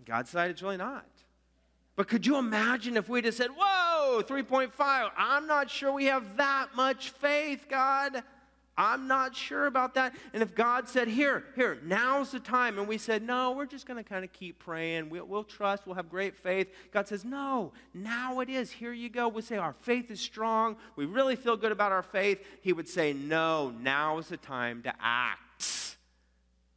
God 0.04 0.26
decided 0.26 0.52
it's 0.52 0.62
really 0.62 0.76
not. 0.76 1.06
But 1.94 2.08
could 2.08 2.26
you 2.26 2.36
imagine 2.36 2.96
if 2.96 3.08
we'd 3.08 3.24
have 3.26 3.34
said, 3.34 3.50
Whoa, 3.56 4.22
3.5, 4.22 5.10
I'm 5.16 5.46
not 5.46 5.70
sure 5.70 5.92
we 5.92 6.06
have 6.06 6.36
that 6.36 6.74
much 6.74 7.10
faith, 7.10 7.66
God. 7.68 8.22
I'm 8.74 9.06
not 9.06 9.36
sure 9.36 9.66
about 9.66 9.94
that. 9.94 10.14
And 10.32 10.42
if 10.42 10.54
God 10.54 10.88
said, 10.88 11.06
Here, 11.06 11.44
here, 11.54 11.78
now's 11.84 12.30
the 12.30 12.40
time, 12.40 12.78
and 12.78 12.88
we 12.88 12.96
said, 12.96 13.22
No, 13.22 13.52
we're 13.52 13.66
just 13.66 13.86
going 13.86 14.02
to 14.02 14.08
kind 14.08 14.24
of 14.24 14.32
keep 14.32 14.58
praying. 14.58 15.10
We'll, 15.10 15.26
we'll, 15.26 15.44
trust. 15.44 15.86
We'll 15.86 15.96
have 15.96 16.08
great 16.08 16.36
faith. 16.36 16.68
God 16.90 17.06
says, 17.06 17.24
No, 17.24 17.72
now 17.92 18.40
it 18.40 18.48
is. 18.48 18.70
Here 18.70 18.92
you 18.92 19.10
go. 19.10 19.28
We 19.28 19.42
say, 19.42 19.58
Our 19.58 19.74
faith 19.82 20.10
is 20.10 20.20
strong. 20.20 20.76
We 20.96 21.04
really 21.04 21.36
feel 21.36 21.58
good 21.58 21.72
about 21.72 21.92
our 21.92 22.02
faith. 22.02 22.42
He 22.62 22.72
would 22.72 22.88
say, 22.88 23.12
No, 23.12 23.70
now 23.70 24.16
is 24.16 24.28
the 24.28 24.38
time 24.38 24.82
to 24.84 24.94
act. 24.98 25.98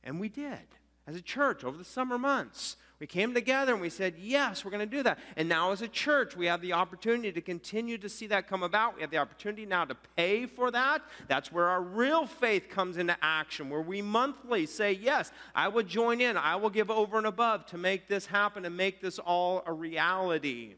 And 0.04 0.20
we 0.20 0.28
did 0.28 0.60
as 1.08 1.16
a 1.16 1.22
church 1.22 1.64
over 1.64 1.78
the 1.78 1.86
summer 1.86 2.18
months. 2.18 2.76
We 3.00 3.08
came 3.08 3.34
together 3.34 3.74
and 3.74 3.82
we 3.82 3.90
said, 3.90 4.16
Yes, 4.18 4.64
we're 4.64 4.72
going 4.72 4.90
to 4.90 4.98
do 4.98 5.04
that. 5.04 5.20
And 5.36 5.50
now, 5.50 5.72
as 5.72 5.82
a 5.82 5.88
church, 5.88 6.36
we 6.36 6.46
have 6.46 6.62
the 6.62 6.74
opportunity 6.74 7.32
to 7.32 7.42
continue 7.42 7.98
to 7.98 8.08
see 8.08 8.28
that 8.28 8.48
come 8.48 8.64
about. 8.64 8.96
We 8.96 9.02
have 9.02 9.12
the 9.12 9.18
opportunity 9.18 9.66
now 9.66 9.84
to 9.86 9.96
pay 10.16 10.46
for 10.46 10.72
that. 10.72 11.02
That's 11.28 11.52
where 11.52 11.68
our 11.68 11.82
real 11.82 12.26
faith 12.26 12.70
comes 12.70 12.98
into 12.98 13.18
action, 13.22 13.70
where 13.70 13.82
we 13.82 14.02
monthly 14.02 14.66
say, 14.66 14.94
Yes, 14.94 15.32
I 15.54 15.68
will 15.68 15.84
join 15.84 16.22
in. 16.22 16.38
I 16.38 16.56
will 16.56 16.70
give 16.70 16.90
over 16.90 17.18
and 17.18 17.28
above 17.28 17.66
to 17.68 17.78
make 17.78 18.08
this 18.08 18.26
happen 18.26 18.64
and 18.64 18.78
make 18.78 19.02
this 19.02 19.20
all 19.20 19.64
a 19.66 19.74
reality. 19.74 20.76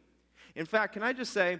In 0.55 0.65
fact, 0.65 0.93
can 0.93 1.03
I 1.03 1.13
just 1.13 1.33
say, 1.33 1.59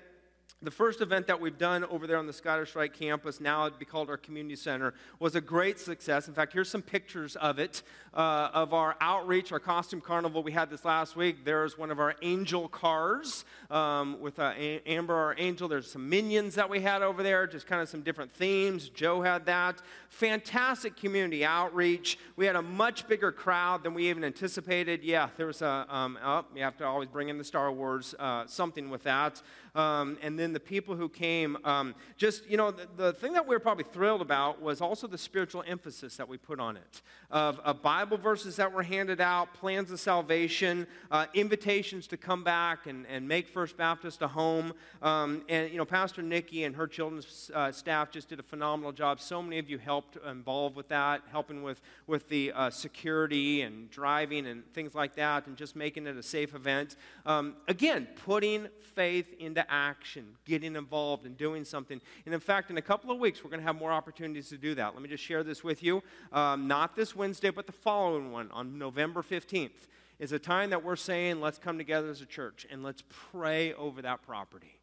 the 0.63 0.71
first 0.71 1.01
event 1.01 1.27
that 1.27 1.39
we've 1.39 1.59
done 1.59 1.83
over 1.85 2.07
there 2.07 2.17
on 2.17 2.25
the 2.25 2.33
Scottish 2.33 2.75
Rite 2.75 2.93
campus, 2.93 3.39
now 3.39 3.67
it'd 3.67 3.77
be 3.77 3.85
called 3.85 4.09
our 4.09 4.17
community 4.17 4.55
center, 4.55 4.95
was 5.19 5.35
a 5.35 5.41
great 5.41 5.79
success. 5.79 6.27
In 6.27 6.33
fact, 6.33 6.51
here's 6.51 6.67
some 6.67 6.81
pictures 6.81 7.35
of 7.35 7.59
it, 7.59 7.83
uh, 8.15 8.49
of 8.53 8.73
our 8.73 8.95
outreach, 8.99 9.51
our 9.51 9.59
costume 9.59 10.01
carnival 10.01 10.41
we 10.41 10.51
had 10.51 10.71
this 10.71 10.83
last 10.83 11.15
week. 11.15 11.45
There's 11.45 11.77
one 11.77 11.91
of 11.91 11.99
our 11.99 12.15
angel 12.23 12.67
cars 12.69 13.45
um, 13.69 14.19
with 14.19 14.39
uh, 14.39 14.53
Amber, 14.87 15.13
our 15.13 15.35
angel. 15.37 15.67
There's 15.67 15.91
some 15.91 16.09
minions 16.09 16.55
that 16.55 16.67
we 16.67 16.81
had 16.81 17.03
over 17.03 17.21
there, 17.21 17.45
just 17.45 17.67
kind 17.67 17.79
of 17.79 17.87
some 17.87 18.01
different 18.01 18.31
themes. 18.31 18.89
Joe 18.89 19.21
had 19.21 19.45
that. 19.45 19.83
Fantastic 20.09 20.95
community 20.95 21.45
outreach. 21.45 22.17
We 22.35 22.47
had 22.47 22.55
a 22.55 22.63
much 22.63 23.07
bigger 23.07 23.31
crowd 23.31 23.83
than 23.83 23.93
we 23.93 24.09
even 24.09 24.23
anticipated. 24.23 25.03
Yeah, 25.03 25.29
there 25.37 25.45
was 25.45 25.61
a, 25.61 25.85
um, 25.87 26.17
oh, 26.23 26.45
you 26.55 26.63
have 26.63 26.77
to 26.77 26.85
always 26.85 27.09
bring 27.09 27.29
in 27.29 27.37
the 27.37 27.43
Star 27.43 27.71
Wars, 27.71 28.15
uh, 28.17 28.47
something 28.47 28.89
with 28.89 29.03
that. 29.03 29.39
Um, 29.75 30.17
and 30.23 30.36
then 30.39 30.53
the 30.53 30.59
people 30.59 30.95
who 30.95 31.09
came, 31.09 31.57
um, 31.63 31.95
just, 32.17 32.47
you 32.49 32.57
know, 32.57 32.71
the, 32.71 32.87
the, 32.95 33.13
thing 33.13 33.33
that 33.33 33.47
we 33.47 33.55
were 33.55 33.59
probably 33.59 33.85
thrilled 33.85 34.21
about 34.21 34.61
was 34.61 34.81
also 34.81 35.07
the 35.07 35.17
spiritual 35.17 35.63
emphasis 35.67 36.17
that 36.17 36.27
we 36.27 36.37
put 36.37 36.59
on 36.59 36.77
it 36.77 37.01
of, 37.29 37.59
of 37.59 37.81
Bible 37.81 38.17
verses 38.17 38.55
that 38.55 38.71
were 38.71 38.83
handed 38.83 39.19
out, 39.19 39.53
plans 39.53 39.91
of 39.91 39.99
salvation, 39.99 40.87
uh, 41.11 41.25
invitations 41.33 42.07
to 42.07 42.17
come 42.17 42.43
back 42.43 42.87
and, 42.87 43.05
and 43.07 43.27
make 43.27 43.47
First 43.47 43.77
Baptist 43.77 44.21
a 44.21 44.27
home. 44.27 44.73
Um, 45.01 45.43
and, 45.49 45.69
you 45.71 45.77
know, 45.77 45.85
Pastor 45.85 46.21
Nikki 46.21 46.63
and 46.63 46.75
her 46.75 46.87
children's 46.87 47.51
uh, 47.53 47.71
staff 47.71 48.11
just 48.11 48.29
did 48.29 48.39
a 48.39 48.43
phenomenal 48.43 48.91
job. 48.91 49.19
So 49.19 49.41
many 49.41 49.59
of 49.59 49.69
you 49.69 49.77
helped 49.77 50.17
involved 50.25 50.75
with 50.75 50.87
that, 50.89 51.21
helping 51.31 51.63
with, 51.63 51.81
with 52.07 52.29
the 52.29 52.51
uh, 52.53 52.69
security 52.69 53.61
and 53.61 53.89
driving 53.89 54.47
and 54.47 54.63
things 54.73 54.95
like 54.95 55.15
that, 55.15 55.47
and 55.47 55.57
just 55.57 55.75
making 55.75 56.07
it 56.07 56.15
a 56.15 56.23
safe 56.23 56.55
event. 56.55 56.95
Um, 57.25 57.55
again, 57.67 58.07
putting 58.25 58.67
faith 58.95 59.33
into 59.39 59.69
action, 59.71 60.26
getting 60.45 60.75
involved 60.75 61.25
and 61.25 61.37
doing 61.37 61.63
something. 61.63 61.99
And 62.25 62.33
in 62.33 62.39
fact, 62.39 62.69
in 62.69 62.77
a 62.77 62.81
couple 62.81 63.11
of 63.11 63.19
weeks, 63.19 63.43
we're 63.43 63.49
going 63.49 63.59
to 63.59 63.65
have 63.65 63.75
more 63.75 63.91
opportunities 63.91 64.49
to 64.49 64.57
do 64.57 64.75
that. 64.75 64.93
Let 64.93 65.01
me 65.01 65.09
just 65.09 65.23
share 65.23 65.43
this 65.43 65.63
with 65.63 65.83
you. 65.83 66.03
Um, 66.31 66.67
not 66.67 66.95
this 66.95 67.15
Wednesday, 67.15 67.49
but 67.49 67.65
the 67.65 67.71
following 67.71 68.31
one 68.31 68.51
on 68.51 68.77
November 68.77 69.21
15th 69.21 69.87
is 70.19 70.31
a 70.31 70.39
time 70.39 70.71
that 70.71 70.83
we're 70.83 70.95
saying, 70.95 71.41
let's 71.41 71.57
come 71.57 71.77
together 71.77 72.09
as 72.09 72.21
a 72.21 72.25
church 72.25 72.65
and 72.71 72.83
let's 72.83 73.03
pray 73.31 73.73
over 73.73 74.01
that 74.01 74.23
property 74.23 74.79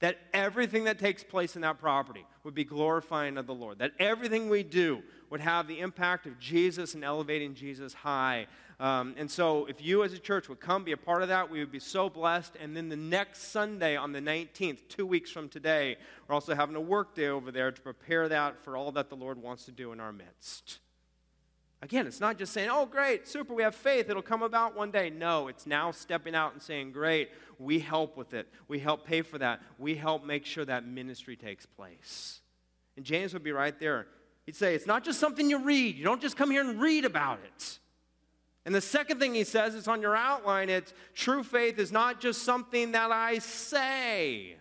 that 0.00 0.18
everything 0.32 0.84
that 0.84 0.98
takes 0.98 1.24
place 1.24 1.56
in 1.56 1.62
that 1.62 1.78
property 1.78 2.24
would 2.44 2.54
be 2.54 2.64
glorifying 2.64 3.36
of 3.36 3.46
the 3.46 3.54
Lord, 3.54 3.78
that 3.80 3.92
everything 3.98 4.48
we 4.48 4.62
do 4.62 5.02
would 5.30 5.40
have 5.40 5.66
the 5.66 5.80
impact 5.80 6.26
of 6.26 6.38
Jesus 6.38 6.94
and 6.94 7.04
elevating 7.04 7.54
Jesus 7.54 7.92
high. 7.92 8.46
Um, 8.80 9.14
and 9.18 9.28
so, 9.28 9.66
if 9.66 9.84
you 9.84 10.04
as 10.04 10.12
a 10.12 10.18
church 10.18 10.48
would 10.48 10.60
come 10.60 10.84
be 10.84 10.92
a 10.92 10.96
part 10.96 11.22
of 11.22 11.28
that, 11.28 11.50
we 11.50 11.58
would 11.58 11.72
be 11.72 11.80
so 11.80 12.08
blessed. 12.08 12.54
And 12.60 12.76
then 12.76 12.88
the 12.88 12.96
next 12.96 13.50
Sunday 13.50 13.96
on 13.96 14.12
the 14.12 14.20
19th, 14.20 14.88
two 14.88 15.04
weeks 15.04 15.30
from 15.32 15.48
today, 15.48 15.96
we're 16.26 16.34
also 16.34 16.54
having 16.54 16.76
a 16.76 16.80
work 16.80 17.14
day 17.14 17.26
over 17.26 17.50
there 17.50 17.72
to 17.72 17.82
prepare 17.82 18.28
that 18.28 18.62
for 18.62 18.76
all 18.76 18.92
that 18.92 19.08
the 19.08 19.16
Lord 19.16 19.42
wants 19.42 19.64
to 19.64 19.72
do 19.72 19.92
in 19.92 19.98
our 19.98 20.12
midst. 20.12 20.78
Again, 21.80 22.08
it's 22.08 22.20
not 22.20 22.38
just 22.38 22.52
saying, 22.52 22.70
oh, 22.72 22.86
great, 22.86 23.28
super, 23.28 23.54
we 23.54 23.62
have 23.62 23.74
faith, 23.74 24.10
it'll 24.10 24.20
come 24.20 24.42
about 24.42 24.76
one 24.76 24.90
day. 24.90 25.10
No, 25.10 25.46
it's 25.46 25.66
now 25.66 25.92
stepping 25.92 26.34
out 26.34 26.52
and 26.52 26.60
saying, 26.60 26.90
great, 26.90 27.30
we 27.58 27.78
help 27.78 28.16
with 28.16 28.34
it. 28.34 28.48
We 28.66 28.80
help 28.80 29.06
pay 29.06 29.22
for 29.22 29.38
that. 29.38 29.62
We 29.78 29.94
help 29.94 30.24
make 30.24 30.44
sure 30.44 30.64
that 30.64 30.84
ministry 30.84 31.36
takes 31.36 31.66
place. 31.66 32.40
And 32.96 33.04
James 33.04 33.32
would 33.32 33.44
be 33.44 33.52
right 33.52 33.78
there. 33.78 34.08
He'd 34.44 34.56
say, 34.56 34.74
it's 34.74 34.86
not 34.86 35.04
just 35.04 35.20
something 35.20 35.48
you 35.48 35.62
read. 35.62 35.96
You 35.96 36.04
don't 36.04 36.20
just 36.20 36.36
come 36.36 36.50
here 36.50 36.68
and 36.68 36.80
read 36.80 37.04
about 37.04 37.38
it. 37.44 37.78
And 38.64 38.74
the 38.74 38.80
second 38.80 39.18
thing 39.18 39.34
he 39.34 39.44
says 39.44 39.74
is 39.74 39.88
on 39.88 40.02
your 40.02 40.16
outline 40.16 40.68
it's 40.68 40.92
true 41.14 41.42
faith 41.42 41.78
is 41.78 41.90
not 41.92 42.20
just 42.20 42.42
something 42.42 42.92
that 42.92 43.10
I 43.10 43.38
say. 43.38 44.56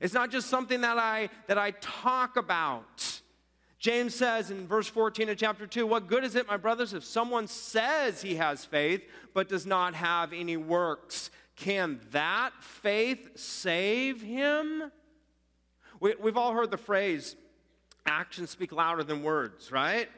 It's 0.00 0.14
not 0.14 0.30
just 0.30 0.48
something 0.48 0.80
that 0.80 0.96
I 0.96 1.28
that 1.48 1.58
I 1.58 1.72
talk 1.72 2.36
about. 2.36 3.21
James 3.82 4.14
says 4.14 4.52
in 4.52 4.68
verse 4.68 4.86
14 4.86 5.28
of 5.28 5.36
chapter 5.36 5.66
2, 5.66 5.84
What 5.88 6.06
good 6.06 6.22
is 6.22 6.36
it, 6.36 6.46
my 6.46 6.56
brothers, 6.56 6.94
if 6.94 7.02
someone 7.02 7.48
says 7.48 8.22
he 8.22 8.36
has 8.36 8.64
faith 8.64 9.02
but 9.34 9.48
does 9.48 9.66
not 9.66 9.94
have 9.94 10.32
any 10.32 10.56
works? 10.56 11.30
Can 11.56 11.98
that 12.12 12.52
faith 12.60 13.36
save 13.36 14.22
him? 14.22 14.84
We, 15.98 16.14
have 16.24 16.36
all 16.36 16.52
heard 16.52 16.70
the 16.70 16.76
phrase, 16.76 17.34
actions 18.06 18.50
speak 18.50 18.70
louder 18.70 19.02
than 19.02 19.24
words, 19.24 19.72
right? 19.72 20.08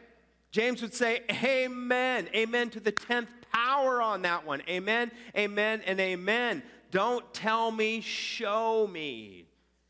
James 0.50 0.82
would 0.82 0.92
say, 0.92 1.22
Amen. 1.42 2.28
Amen 2.34 2.68
to 2.68 2.80
the 2.80 2.92
10th 2.92 3.28
power 3.50 4.02
on 4.02 4.20
that 4.22 4.46
one. 4.46 4.60
Amen, 4.68 5.10
amen, 5.34 5.80
and 5.86 5.98
amen. 6.00 6.62
Don't 6.90 7.32
tell 7.32 7.70
me, 7.70 8.02
show 8.02 8.86
me, 8.86 9.46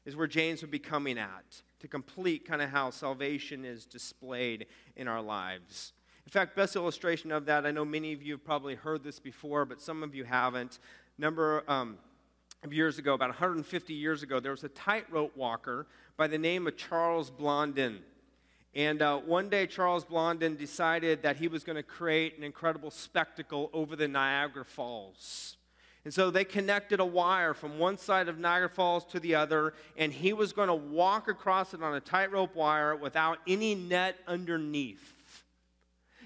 is 0.06 0.14
where 0.14 0.28
James 0.28 0.60
would 0.60 0.70
be 0.70 0.78
coming 0.78 1.18
at 1.18 1.62
to 1.84 1.88
complete 1.88 2.46
kind 2.46 2.62
of 2.62 2.70
how 2.70 2.88
salvation 2.88 3.62
is 3.62 3.84
displayed 3.84 4.64
in 4.96 5.06
our 5.06 5.20
lives. 5.20 5.92
In 6.24 6.30
fact, 6.30 6.56
best 6.56 6.76
illustration 6.76 7.30
of 7.30 7.44
that, 7.44 7.66
I 7.66 7.72
know 7.72 7.84
many 7.84 8.14
of 8.14 8.22
you 8.22 8.32
have 8.32 8.44
probably 8.44 8.74
heard 8.74 9.04
this 9.04 9.20
before, 9.20 9.66
but 9.66 9.82
some 9.82 10.02
of 10.02 10.14
you 10.14 10.24
haven't. 10.24 10.78
Number 11.18 11.62
um, 11.68 11.98
of 12.62 12.72
years 12.72 12.96
ago, 12.96 13.12
about 13.12 13.28
150 13.28 13.92
years 13.92 14.22
ago, 14.22 14.40
there 14.40 14.52
was 14.52 14.64
a 14.64 14.70
tightrope 14.70 15.36
walker 15.36 15.86
by 16.16 16.26
the 16.26 16.38
name 16.38 16.66
of 16.66 16.78
Charles 16.78 17.28
Blondin. 17.28 17.98
And 18.74 19.02
uh, 19.02 19.18
one 19.18 19.50
day, 19.50 19.66
Charles 19.66 20.06
Blondin 20.06 20.56
decided 20.56 21.22
that 21.22 21.36
he 21.36 21.48
was 21.48 21.64
going 21.64 21.76
to 21.76 21.82
create 21.82 22.38
an 22.38 22.44
incredible 22.44 22.90
spectacle 22.90 23.68
over 23.74 23.94
the 23.94 24.08
Niagara 24.08 24.64
Falls. 24.64 25.58
And 26.04 26.12
so 26.12 26.30
they 26.30 26.44
connected 26.44 27.00
a 27.00 27.04
wire 27.04 27.54
from 27.54 27.78
one 27.78 27.96
side 27.96 28.28
of 28.28 28.38
Niagara 28.38 28.68
Falls 28.68 29.06
to 29.06 29.20
the 29.20 29.34
other, 29.34 29.72
and 29.96 30.12
he 30.12 30.34
was 30.34 30.52
going 30.52 30.68
to 30.68 30.74
walk 30.74 31.28
across 31.28 31.72
it 31.72 31.82
on 31.82 31.94
a 31.94 32.00
tightrope 32.00 32.54
wire 32.54 32.94
without 32.94 33.38
any 33.46 33.74
net 33.74 34.16
underneath. 34.26 35.12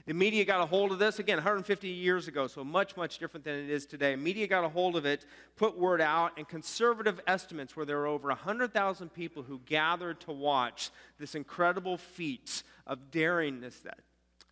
The 0.05 0.15
media 0.15 0.45
got 0.47 0.63
a 0.63 0.67
hold 0.67 0.91
of 0.91 0.99
this, 0.99 1.19
again, 1.19 1.37
150 1.37 1.87
years 1.87 2.29
ago, 2.29 2.47
so 2.47 2.65
much, 2.65 2.97
much 2.97 3.19
different 3.19 3.45
than 3.45 3.57
it 3.57 3.69
is 3.69 3.85
today. 3.85 4.17
Media 4.17 4.47
got 4.47 4.65
a 4.65 4.69
hold 4.69 4.97
of 4.97 5.05
it, 5.05 5.27
put 5.55 5.79
word 5.79 6.01
out, 6.01 6.33
and 6.39 6.49
conservative 6.49 7.21
estimates 7.27 7.77
were 7.77 7.85
there 7.85 7.99
were 7.99 8.07
over 8.07 8.29
100,000 8.29 9.13
people 9.13 9.43
who 9.43 9.61
gathered 9.67 10.19
to 10.21 10.33
watch 10.33 10.91
this 11.19 11.35
incredible 11.35 11.99
feat 11.99 12.63
of 12.87 13.11
daringness 13.11 13.83
that 13.83 13.99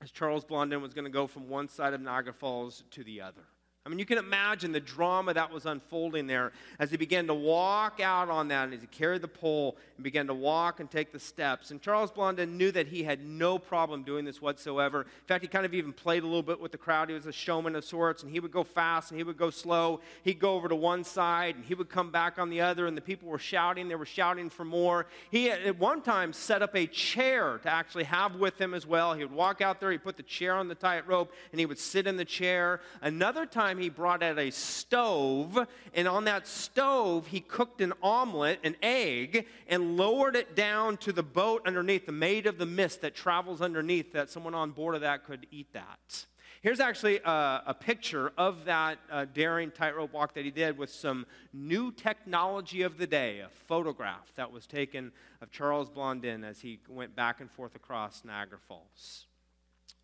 as 0.03 0.11
Charles 0.11 0.45
Blondin 0.45 0.83
was 0.83 0.93
going 0.93 1.07
to 1.07 1.11
go 1.11 1.27
from 1.27 1.49
one 1.49 1.69
side 1.69 1.95
of 1.95 2.03
Niagara 2.03 2.35
Falls 2.35 2.85
to 2.91 3.03
the 3.03 3.23
other. 3.23 3.43
I 3.87 3.89
mean, 3.89 4.01
you 4.01 4.05
can 4.05 4.19
imagine 4.19 4.73
the 4.73 4.81
drama 4.81 5.33
that 5.35 5.53
was 5.53 5.65
unfolding 5.65 6.27
there 6.27 6.51
as 6.81 6.91
he 6.91 6.97
began 6.97 7.29
to 7.29 7.35
walk 7.35 8.01
out 8.01 8.29
on 8.29 8.49
that, 8.49 8.65
and 8.65 8.75
as 8.75 8.81
he 8.81 8.89
carried 8.89 9.23
the 9.23 9.29
pole 9.29 9.77
and 9.97 10.03
began 10.03 10.27
to 10.27 10.35
walk 10.35 10.81
and 10.81 10.91
take 10.91 11.13
the 11.13 11.21
steps. 11.21 11.71
And 11.71 11.81
Charles 11.81 12.11
Blondin 12.11 12.59
knew 12.59 12.73
that 12.73 12.89
he 12.89 13.05
had 13.05 13.25
no 13.25 13.61
problem 13.61 14.03
doing 14.03 14.25
this 14.25 14.43
whatsoever. 14.43 15.03
In 15.03 15.27
fact, 15.29 15.43
he 15.43 15.49
kind 15.49 15.65
of 15.65 15.73
even 15.73 15.93
played 15.93 16.25
a 16.25 16.27
little 16.27 16.43
bit 16.43 16.61
with 16.61 16.73
the 16.73 16.79
crowd. 16.79 17.09
He 17.09 17.15
was 17.15 17.27
a 17.27 17.33
showman 17.33 17.77
of 17.77 17.85
sorts, 17.85 18.25
and 18.25 18.33
he 18.33 18.41
would 18.41 18.51
go 18.51 18.65
fast 18.65 19.13
and 19.13 19.21
he 19.21 19.23
would 19.23 19.37
go 19.37 19.51
slow. 19.51 20.01
He'd 20.25 20.41
go 20.41 20.55
over 20.55 20.69
to 20.69 20.75
one 20.75 21.05
side 21.05 21.55
and 21.55 21.65
he 21.65 21.75
would 21.75 21.89
come 21.89 22.11
back 22.11 22.41
on 22.41 22.51
the 22.51 22.63
other, 22.63 22.89
and 22.89 22.97
the 22.97 23.01
people 23.01 23.29
were 23.29 23.39
shouting. 23.39 23.87
They 23.87 23.95
were 23.95 24.05
shouting 24.05 24.51
for 24.51 24.65
more. 24.65 25.07
He 25.31 25.49
at 25.49 25.79
one 25.79 26.03
time 26.03 26.33
set 26.33 26.61
up 26.61 26.75
a 26.75 26.89
chair 26.89 27.59
to 27.59 27.73
actually 27.73 28.05
have 28.05 28.35
with 28.35 28.61
him 28.61 28.75
as 28.75 28.85
well. 28.85 29.15
He 29.15 29.25
would 29.25 29.33
walk 29.33 29.61
out 29.61 29.79
there, 29.79 29.93
he'd 29.93 30.03
put 30.03 30.17
the 30.17 30.25
chair 30.25 30.55
on 30.55 30.67
the 30.67 30.75
tightrope, 30.75 31.33
and 31.53 31.61
he 31.61 31.67
would 31.67 31.79
sit 31.79 32.09
in 32.09 32.17
the 32.17 32.25
chair. 32.25 32.81
Another 33.01 33.47
time, 33.47 33.76
time 33.77 33.83
he 33.83 33.89
brought 33.91 34.23
out 34.23 34.39
a 34.39 34.51
stove, 34.51 35.67
and 35.95 36.09
on 36.09 36.25
that 36.25 36.47
stove, 36.47 37.27
he 37.27 37.41
cooked 37.41 37.81
an 37.81 37.93
omelet, 38.03 38.59
an 38.65 38.77
egg, 38.83 39.47
and 39.69 39.97
lowered 39.97 40.37
it 40.37 40.57
down 40.57 40.97
to 40.99 41.13
the 41.13 41.23
boat 41.23 41.63
underneath, 41.67 42.07
the 42.07 42.13
Maid 42.13 42.47
of 42.47 42.59
the 42.59 42.67
Mist 42.67 43.03
that 43.03 43.15
travels 43.15 43.61
underneath, 43.61 44.13
that 44.13 44.31
someone 44.31 44.55
on 44.55 44.71
board 44.71 44.95
of 44.95 45.03
that 45.03 45.25
could 45.25 45.47
eat 45.51 45.73
that. 45.73 46.27
Here's 46.63 46.81
actually 46.81 47.19
a, 47.19 47.63
a 47.67 47.75
picture 47.75 48.33
of 48.37 48.65
that 48.65 48.99
uh, 49.11 49.27
daring 49.33 49.71
tightrope 49.71 50.13
walk 50.13 50.35
that 50.35 50.45
he 50.45 50.51
did 50.51 50.79
with 50.79 50.91
some 50.91 51.27
new 51.53 51.93
technology 51.93 52.83
of 52.83 52.99
the 52.99 53.07
day, 53.07 53.41
a 53.41 53.49
photograph 53.69 54.33
that 54.37 54.51
was 54.51 54.67
taken 54.67 55.13
of 55.43 55.51
Charles 55.53 55.91
Blondin 55.91 56.45
as 56.45 56.61
he 56.61 56.81
went 56.89 57.15
back 57.15 57.41
and 57.41 57.51
forth 57.51 57.77
across 57.77 58.25
Niagara 58.25 58.59
Falls. 58.67 59.26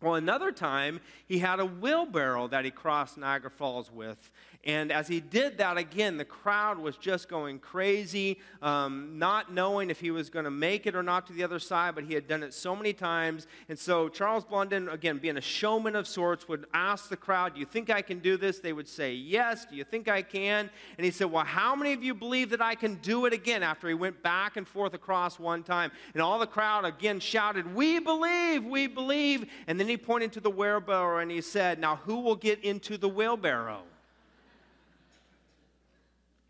Well, 0.03 0.15
another 0.15 0.51
time, 0.51 0.99
he 1.27 1.39
had 1.39 1.61
a 1.61 1.65
wheelbarrow 1.65 2.49
that 2.49 2.65
he 2.65 2.71
crossed 2.71 3.17
Niagara 3.17 3.49
Falls 3.49 3.89
with. 3.89 4.31
And 4.65 4.93
as 4.93 5.09
he 5.09 5.19
did 5.19 5.57
that, 5.57 5.77
again, 5.77 6.15
the 6.15 6.23
crowd 6.23 6.79
was 6.79 6.95
just 6.95 7.27
going 7.27 7.59
crazy, 7.59 8.39
um, 8.61 9.19
not 9.19 9.53
knowing 9.53 9.89
if 9.89 9.99
he 9.99 10.09
was 10.09 10.29
going 10.29 10.45
to 10.45 10.51
make 10.51 10.87
it 10.87 10.95
or 10.95 11.03
not 11.03 11.27
to 11.27 11.33
the 11.33 11.43
other 11.43 11.59
side, 11.59 11.95
but 11.95 12.05
he 12.05 12.13
had 12.13 12.29
done 12.29 12.43
it 12.43 12.53
so 12.53 12.73
many 12.73 12.93
times. 12.93 13.45
And 13.67 13.77
so 13.77 14.07
Charles 14.07 14.45
Blondin, 14.45 14.87
again, 14.87 15.17
being 15.17 15.35
a 15.35 15.41
showman 15.41 15.97
of 15.97 16.07
sorts, 16.07 16.47
would 16.47 16.65
ask 16.73 17.09
the 17.09 17.17
crowd, 17.17 17.55
Do 17.55 17.59
you 17.59 17.65
think 17.65 17.89
I 17.89 18.01
can 18.01 18.19
do 18.19 18.37
this? 18.37 18.59
They 18.59 18.71
would 18.71 18.87
say, 18.87 19.13
Yes. 19.13 19.65
Do 19.65 19.75
you 19.75 19.83
think 19.83 20.07
I 20.07 20.21
can? 20.21 20.69
And 20.97 21.03
he 21.03 21.11
said, 21.11 21.29
Well, 21.29 21.43
how 21.43 21.75
many 21.75 21.91
of 21.91 22.01
you 22.01 22.13
believe 22.13 22.49
that 22.51 22.61
I 22.61 22.75
can 22.75 22.95
do 22.95 23.25
it 23.25 23.33
again 23.33 23.63
after 23.63 23.89
he 23.89 23.93
went 23.93 24.23
back 24.23 24.55
and 24.55 24.65
forth 24.65 24.93
across 24.93 25.39
one 25.39 25.63
time? 25.63 25.91
And 26.13 26.21
all 26.21 26.39
the 26.39 26.47
crowd 26.47 26.85
again 26.85 27.19
shouted, 27.19 27.75
We 27.75 27.99
believe, 27.99 28.63
we 28.63 28.87
believe. 28.87 29.49
And 29.67 29.77
then 29.77 29.89
he 29.89 29.92
pointed 29.97 30.33
to 30.33 30.39
the 30.39 30.49
wheelbarrow 30.49 31.19
and 31.19 31.29
he 31.31 31.41
said, 31.41 31.79
Now 31.79 31.97
who 31.97 32.21
will 32.21 32.35
get 32.35 32.63
into 32.63 32.97
the 32.97 33.09
wheelbarrow? 33.09 33.83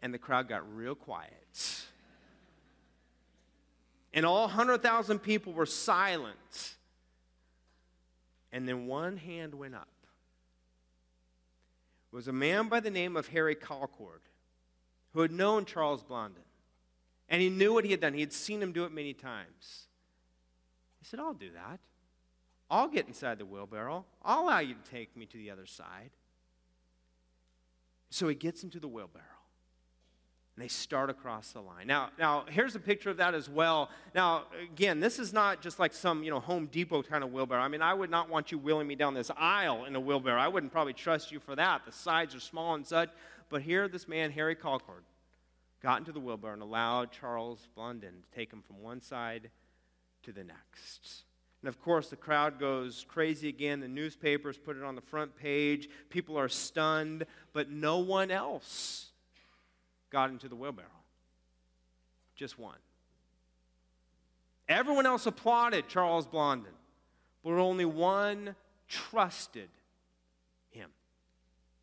And 0.01 0.13
the 0.13 0.17
crowd 0.17 0.49
got 0.49 0.75
real 0.75 0.95
quiet. 0.95 1.32
And 4.13 4.25
all 4.25 4.41
100,000 4.41 5.19
people 5.19 5.53
were 5.53 5.65
silent. 5.65 6.75
And 8.51 8.67
then 8.67 8.86
one 8.86 9.17
hand 9.17 9.56
went 9.56 9.73
up. 9.73 9.88
It 12.12 12.15
was 12.15 12.27
a 12.27 12.34
man 12.34 12.67
by 12.67 12.79
the 12.79 12.91
name 12.91 13.17
of 13.17 13.27
Harry 13.29 13.56
Colcord 13.56 14.21
who 15.13 15.21
had 15.21 15.32
known 15.32 15.65
Charles 15.65 16.03
Blondin. 16.03 16.43
And 17.29 17.41
he 17.41 17.49
knew 17.49 17.73
what 17.73 17.86
he 17.86 17.91
had 17.91 18.01
done. 18.01 18.13
He 18.13 18.19
had 18.19 18.34
seen 18.34 18.62
him 18.62 18.71
do 18.71 18.84
it 18.84 18.91
many 18.91 19.13
times. 19.13 19.88
He 20.99 21.06
said, 21.06 21.19
I'll 21.19 21.34
do 21.34 21.49
that. 21.53 21.79
I'll 22.73 22.88
get 22.88 23.07
inside 23.07 23.38
the 23.38 23.45
wheelbarrow. 23.45 24.03
I'll 24.25 24.45
allow 24.45 24.57
you 24.57 24.73
to 24.73 24.91
take 24.91 25.15
me 25.15 25.27
to 25.27 25.38
the 25.38 25.51
other 25.51 25.67
side. 25.67 26.09
So 28.09 28.27
he 28.27 28.33
gets 28.33 28.63
into 28.63 28.79
the 28.79 28.88
wheelbarrow. 28.88 29.25
And 30.55 30.63
they 30.63 30.67
start 30.67 31.12
across 31.12 31.51
the 31.51 31.62
line. 31.62 31.86
Now, 31.86 32.09
now 32.17 32.45
here's 32.49 32.73
a 32.73 32.79
picture 32.79 33.12
of 33.12 33.17
that 33.17 33.36
as 33.36 33.47
well. 33.47 33.91
Now, 34.15 34.45
again, 34.71 34.99
this 34.99 35.19
is 35.19 35.33
not 35.33 35.62
just 35.62 35.77
like 35.77 35.93
some, 35.93 36.23
you 36.23 36.31
know, 36.31 36.39
Home 36.39 36.65
Depot 36.65 37.03
kind 37.03 37.23
of 37.23 37.31
wheelbarrow. 37.31 37.62
I 37.62 37.67
mean, 37.67 37.83
I 37.83 37.93
would 37.93 38.09
not 38.09 38.27
want 38.27 38.51
you 38.51 38.57
wheeling 38.57 38.88
me 38.88 38.95
down 38.95 39.13
this 39.13 39.29
aisle 39.38 39.86
in 39.86 39.95
a 39.95 39.99
wheelbarrow. 39.99 40.41
I 40.41 40.47
wouldn't 40.47 40.71
probably 40.71 40.93
trust 40.93 41.31
you 41.31 41.39
for 41.39 41.55
that. 41.55 41.86
The 41.86 41.91
sides 41.91 42.33
are 42.33 42.39
small 42.39 42.73
and 42.73 42.88
such. 42.88 43.12
But 43.49 43.62
here, 43.62 43.88
this 43.88 44.07
man, 44.07 44.31
Harry 44.31 44.55
Colcord, 44.55 45.03
got 45.83 45.99
into 45.99 46.12
the 46.12 46.19
wheelbarrow 46.19 46.53
and 46.53 46.63
allowed 46.63 47.12
Charles 47.12 47.67
Blondin 47.75 48.23
to 48.23 48.36
take 48.36 48.51
him 48.51 48.63
from 48.63 48.81
one 48.81 48.99
side 48.99 49.51
to 50.23 50.31
the 50.31 50.43
next. 50.43 51.25
And 51.63 51.69
of 51.69 51.82
course, 51.82 52.10
the 52.10 52.17
crowd 52.17 52.60
goes 52.60 53.06
crazy 53.08 53.47
again. 53.47 53.80
The 53.80 53.88
newspapers 53.88 54.58
put 54.58 54.76
it 54.76 54.84
on 54.84 54.95
the 54.95 55.02
front 55.02 55.34
page. 55.34 55.88
People 56.10 56.38
are 56.38 56.49
stunned, 56.49 57.26
but 57.54 57.71
no 57.71 57.99
one 57.99 58.32
else 58.32 59.12
got 60.10 60.30
into 60.30 60.49
the 60.49 60.58
wheelbarrow. 60.58 60.89
Just 62.36 62.60
one. 62.60 62.76
Everyone 64.67 65.06
else 65.06 65.26
applauded 65.26 65.88
Charles 65.88 66.28
Blondin, 66.28 66.73
but 67.45 67.54
only 67.54 67.86
one 67.86 68.56
trusted 68.89 69.69
him. 70.69 70.89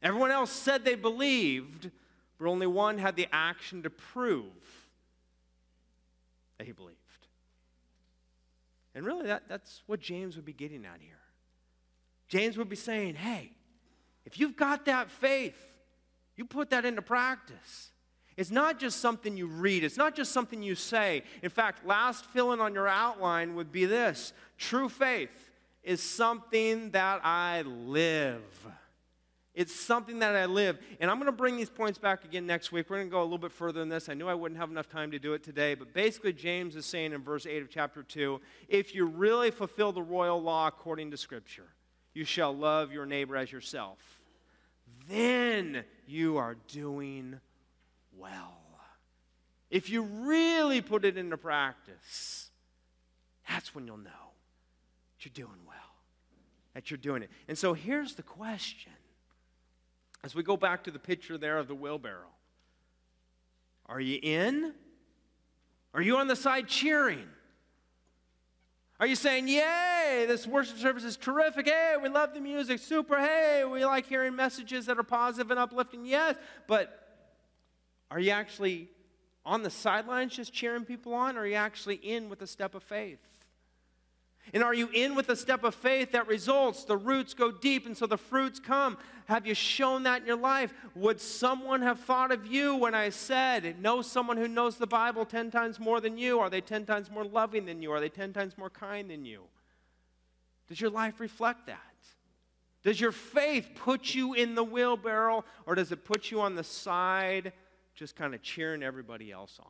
Everyone 0.02 0.30
else 0.30 0.50
said 0.50 0.84
they 0.84 0.94
believed, 0.94 1.90
but 2.38 2.46
only 2.46 2.66
one 2.66 2.98
had 2.98 3.16
the 3.16 3.28
action 3.32 3.82
to 3.84 3.88
prove 3.88 4.44
that 6.58 6.66
he 6.66 6.72
believed. 6.72 6.99
And 8.94 9.04
really, 9.04 9.26
that, 9.26 9.44
that's 9.48 9.82
what 9.86 10.00
James 10.00 10.36
would 10.36 10.44
be 10.44 10.52
getting 10.52 10.84
at 10.84 11.00
here. 11.00 11.18
James 12.28 12.56
would 12.56 12.68
be 12.68 12.76
saying, 12.76 13.14
hey, 13.14 13.52
if 14.24 14.38
you've 14.38 14.56
got 14.56 14.86
that 14.86 15.10
faith, 15.10 15.56
you 16.36 16.44
put 16.44 16.70
that 16.70 16.84
into 16.84 17.02
practice. 17.02 17.90
It's 18.36 18.50
not 18.50 18.78
just 18.78 19.00
something 19.00 19.36
you 19.36 19.46
read, 19.46 19.84
it's 19.84 19.96
not 19.96 20.14
just 20.14 20.32
something 20.32 20.62
you 20.62 20.74
say. 20.74 21.24
In 21.42 21.50
fact, 21.50 21.84
last 21.84 22.24
fill 22.26 22.52
in 22.52 22.60
on 22.60 22.72
your 22.72 22.88
outline 22.88 23.54
would 23.54 23.70
be 23.70 23.84
this 23.84 24.32
true 24.56 24.88
faith 24.88 25.50
is 25.82 26.02
something 26.02 26.90
that 26.90 27.20
I 27.24 27.62
live. 27.62 28.66
It's 29.54 29.74
something 29.74 30.20
that 30.20 30.36
I 30.36 30.46
live. 30.46 30.78
And 31.00 31.10
I'm 31.10 31.16
going 31.16 31.26
to 31.26 31.32
bring 31.32 31.56
these 31.56 31.70
points 31.70 31.98
back 31.98 32.24
again 32.24 32.46
next 32.46 32.70
week. 32.70 32.88
We're 32.88 32.96
going 32.96 33.08
to 33.08 33.12
go 33.12 33.20
a 33.20 33.24
little 33.24 33.38
bit 33.38 33.52
further 33.52 33.80
than 33.80 33.88
this. 33.88 34.08
I 34.08 34.14
knew 34.14 34.28
I 34.28 34.34
wouldn't 34.34 34.60
have 34.60 34.70
enough 34.70 34.88
time 34.88 35.10
to 35.10 35.18
do 35.18 35.34
it 35.34 35.42
today, 35.42 35.74
but 35.74 35.92
basically, 35.92 36.32
James 36.32 36.76
is 36.76 36.86
saying 36.86 37.12
in 37.12 37.22
verse 37.22 37.46
8 37.46 37.62
of 37.62 37.70
chapter 37.70 38.02
2 38.02 38.40
if 38.68 38.94
you 38.94 39.06
really 39.06 39.50
fulfill 39.50 39.92
the 39.92 40.02
royal 40.02 40.40
law 40.40 40.68
according 40.68 41.10
to 41.10 41.16
Scripture, 41.16 41.66
you 42.14 42.24
shall 42.24 42.54
love 42.54 42.92
your 42.92 43.06
neighbor 43.06 43.36
as 43.36 43.50
yourself. 43.50 43.98
then 45.08 45.84
you 46.06 46.36
are 46.36 46.56
doing 46.68 47.40
well. 48.16 48.60
If 49.70 49.88
you 49.88 50.02
really 50.02 50.80
put 50.80 51.04
it 51.04 51.16
into 51.16 51.36
practice, 51.36 52.50
that's 53.48 53.74
when 53.74 53.86
you'll 53.86 53.96
know 53.96 54.10
that 55.16 55.24
you're 55.24 55.46
doing 55.46 55.60
well, 55.66 55.76
that 56.74 56.90
you're 56.90 56.98
doing 56.98 57.22
it. 57.22 57.30
And 57.48 57.56
so 57.56 57.72
here's 57.72 58.14
the 58.14 58.22
question 58.22 58.92
as 60.22 60.34
we 60.34 60.42
go 60.42 60.56
back 60.56 60.84
to 60.84 60.90
the 60.90 60.98
picture 60.98 61.38
there 61.38 61.58
of 61.58 61.68
the 61.68 61.74
wheelbarrow 61.74 62.32
Are 63.86 64.00
you 64.00 64.18
in? 64.22 64.74
Are 65.92 66.02
you 66.02 66.18
on 66.18 66.28
the 66.28 66.36
side 66.36 66.68
cheering? 66.68 67.26
Are 69.00 69.06
you 69.06 69.16
saying, 69.16 69.48
Yay, 69.48 70.26
this 70.28 70.46
worship 70.46 70.76
service 70.76 71.04
is 71.04 71.16
terrific? 71.16 71.66
Hey, 71.66 71.94
we 72.00 72.10
love 72.10 72.34
the 72.34 72.40
music, 72.40 72.80
super. 72.80 73.18
Hey, 73.18 73.64
we 73.64 73.84
like 73.84 74.06
hearing 74.06 74.36
messages 74.36 74.86
that 74.86 74.98
are 74.98 75.02
positive 75.02 75.50
and 75.50 75.58
uplifting. 75.58 76.04
Yes, 76.04 76.36
but 76.66 77.08
are 78.10 78.20
you 78.20 78.30
actually 78.30 78.88
on 79.46 79.62
the 79.62 79.70
sidelines 79.70 80.36
just 80.36 80.52
cheering 80.52 80.84
people 80.84 81.14
on, 81.14 81.38
or 81.38 81.40
are 81.40 81.46
you 81.46 81.54
actually 81.54 81.96
in 81.96 82.28
with 82.28 82.42
a 82.42 82.46
step 82.46 82.74
of 82.74 82.82
faith? 82.82 83.18
And 84.52 84.64
are 84.64 84.74
you 84.74 84.88
in 84.92 85.14
with 85.14 85.28
a 85.28 85.36
step 85.36 85.62
of 85.62 85.74
faith 85.74 86.12
that 86.12 86.26
results? 86.26 86.84
The 86.84 86.96
roots 86.96 87.34
go 87.34 87.52
deep, 87.52 87.86
and 87.86 87.96
so 87.96 88.06
the 88.06 88.18
fruits 88.18 88.58
come. 88.58 88.98
Have 89.26 89.46
you 89.46 89.54
shown 89.54 90.02
that 90.04 90.22
in 90.22 90.26
your 90.26 90.36
life? 90.36 90.74
Would 90.96 91.20
someone 91.20 91.82
have 91.82 92.00
thought 92.00 92.32
of 92.32 92.46
you 92.46 92.74
when 92.74 92.94
I 92.94 93.10
said, 93.10 93.80
Know 93.80 94.02
someone 94.02 94.36
who 94.36 94.48
knows 94.48 94.76
the 94.76 94.88
Bible 94.88 95.24
10 95.24 95.50
times 95.50 95.78
more 95.78 96.00
than 96.00 96.18
you? 96.18 96.40
Are 96.40 96.50
they 96.50 96.60
10 96.60 96.84
times 96.84 97.10
more 97.10 97.24
loving 97.24 97.64
than 97.64 97.80
you? 97.80 97.92
Are 97.92 98.00
they 98.00 98.08
10 98.08 98.32
times 98.32 98.58
more 98.58 98.70
kind 98.70 99.08
than 99.08 99.24
you? 99.24 99.42
Does 100.68 100.80
your 100.80 100.90
life 100.90 101.20
reflect 101.20 101.66
that? 101.66 101.78
Does 102.82 103.00
your 103.00 103.12
faith 103.12 103.68
put 103.76 104.14
you 104.14 104.34
in 104.34 104.54
the 104.54 104.64
wheelbarrow, 104.64 105.44
or 105.66 105.74
does 105.74 105.92
it 105.92 106.04
put 106.04 106.30
you 106.30 106.40
on 106.40 106.54
the 106.54 106.64
side, 106.64 107.52
just 107.94 108.16
kind 108.16 108.34
of 108.34 108.42
cheering 108.42 108.82
everybody 108.82 109.30
else 109.30 109.58
on? 109.60 109.66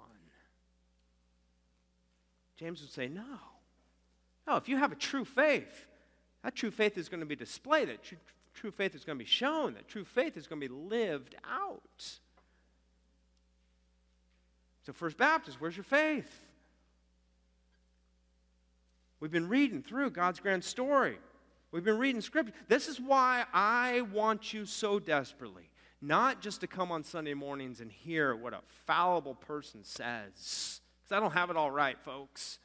James 2.57 2.83
would 2.83 2.93
say, 2.93 3.09
No. 3.09 3.25
No, 4.50 4.56
if 4.56 4.68
you 4.68 4.78
have 4.78 4.90
a 4.90 4.96
true 4.96 5.24
faith, 5.24 5.86
that 6.42 6.56
true 6.56 6.72
faith 6.72 6.98
is 6.98 7.08
going 7.08 7.20
to 7.20 7.26
be 7.26 7.36
displayed. 7.36 7.88
That 7.88 8.02
true, 8.02 8.18
true 8.52 8.72
faith 8.72 8.96
is 8.96 9.04
going 9.04 9.16
to 9.16 9.24
be 9.24 9.30
shown. 9.30 9.74
That 9.74 9.86
true 9.86 10.04
faith 10.04 10.36
is 10.36 10.48
going 10.48 10.60
to 10.60 10.68
be 10.68 10.74
lived 10.74 11.36
out. 11.48 12.18
So, 14.84 14.92
First 14.92 15.16
Baptist, 15.16 15.60
where's 15.60 15.76
your 15.76 15.84
faith? 15.84 16.28
We've 19.20 19.30
been 19.30 19.48
reading 19.48 19.82
through 19.82 20.10
God's 20.10 20.40
grand 20.40 20.64
story. 20.64 21.18
We've 21.70 21.84
been 21.84 21.98
reading 21.98 22.20
scripture. 22.20 22.52
This 22.66 22.88
is 22.88 23.00
why 23.00 23.44
I 23.54 24.00
want 24.12 24.52
you 24.52 24.66
so 24.66 24.98
desperately, 24.98 25.70
not 26.02 26.42
just 26.42 26.62
to 26.62 26.66
come 26.66 26.90
on 26.90 27.04
Sunday 27.04 27.34
mornings 27.34 27.80
and 27.80 27.92
hear 27.92 28.34
what 28.34 28.52
a 28.52 28.62
fallible 28.84 29.36
person 29.36 29.84
says, 29.84 30.80
because 31.04 31.16
I 31.16 31.20
don't 31.20 31.34
have 31.34 31.50
it 31.50 31.56
all 31.56 31.70
right, 31.70 32.00
folks. 32.00 32.58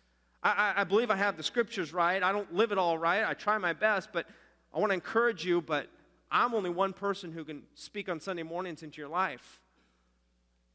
I, 0.45 0.73
I, 0.77 0.84
believe 0.84 1.10
I 1.10 1.15
have 1.15 1.38
the 1.38 1.43
scriptures 1.43 1.91
right. 1.91 2.21
I 2.21 2.31
don't 2.31 2.53
live 2.53 2.71
it 2.71 2.77
all 2.77 2.99
right. 2.99 3.25
I 3.25 3.34
try 3.34 3.58
my 3.58 3.73
best, 3.73 4.10
but 4.13 4.27
I 4.71 4.79
want 4.79 4.91
to 4.91 4.93
encourage 4.93 5.43
you, 5.43 5.60
but 5.60 5.88
I'm 6.31 6.53
only 6.53 6.69
one 6.69 6.93
person 6.93 7.31
who 7.31 7.43
can 7.43 7.63
speak 7.73 8.10
on 8.10 8.19
Sunday 8.19 8.43
mornings 8.43 8.84
into 8.84 9.01
your 9.01 9.10
life. 9.10 9.60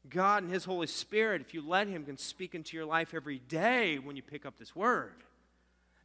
God 0.09 0.43
and 0.43 0.51
His 0.51 0.65
Holy 0.65 0.87
Spirit, 0.87 1.39
if 1.39 1.53
you 1.53 1.65
let 1.65 1.87
Him, 1.87 2.03
can 2.03 2.17
speak 2.17 2.53
into 2.53 2.75
your 2.75 2.85
life 2.85 3.13
every 3.13 3.39
day 3.39 3.97
when 3.97 4.17
you 4.17 4.21
pick 4.21 4.45
up 4.45 4.59
this 4.59 4.75
word. 4.75 5.23